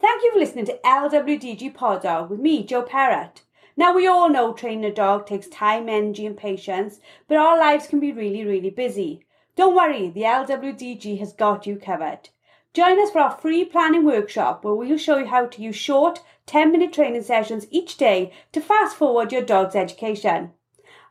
Thank 0.00 0.22
you 0.22 0.32
for 0.32 0.38
listening 0.38 0.66
to 0.66 0.78
LWDG 0.84 1.74
Pod 1.74 2.02
Dog 2.02 2.30
with 2.30 2.38
me, 2.38 2.62
Joe 2.62 2.82
Parrott. 2.82 3.42
Now, 3.76 3.92
we 3.92 4.06
all 4.06 4.28
know 4.28 4.52
training 4.52 4.84
a 4.84 4.94
dog 4.94 5.26
takes 5.26 5.48
time, 5.48 5.88
energy, 5.88 6.26
and 6.26 6.36
patience, 6.36 7.00
but 7.26 7.38
our 7.38 7.58
lives 7.58 7.88
can 7.88 7.98
be 7.98 8.12
really, 8.12 8.44
really 8.44 8.70
busy. 8.70 9.24
Don't 9.56 9.74
worry, 9.74 10.10
the 10.10 10.22
LWDG 10.22 11.18
has 11.18 11.32
got 11.32 11.66
you 11.66 11.74
covered. 11.74 12.28
Join 12.72 13.02
us 13.02 13.10
for 13.10 13.18
our 13.18 13.32
free 13.32 13.64
planning 13.64 14.04
workshop 14.04 14.62
where 14.62 14.74
we'll 14.74 14.98
show 14.98 15.18
you 15.18 15.26
how 15.26 15.46
to 15.46 15.62
use 15.62 15.74
short 15.74 16.20
10 16.48 16.72
minute 16.72 16.92
training 16.92 17.22
sessions 17.22 17.68
each 17.70 17.96
day 17.96 18.32
to 18.50 18.60
fast 18.60 18.96
forward 18.96 19.30
your 19.30 19.42
dog's 19.42 19.76
education. 19.76 20.50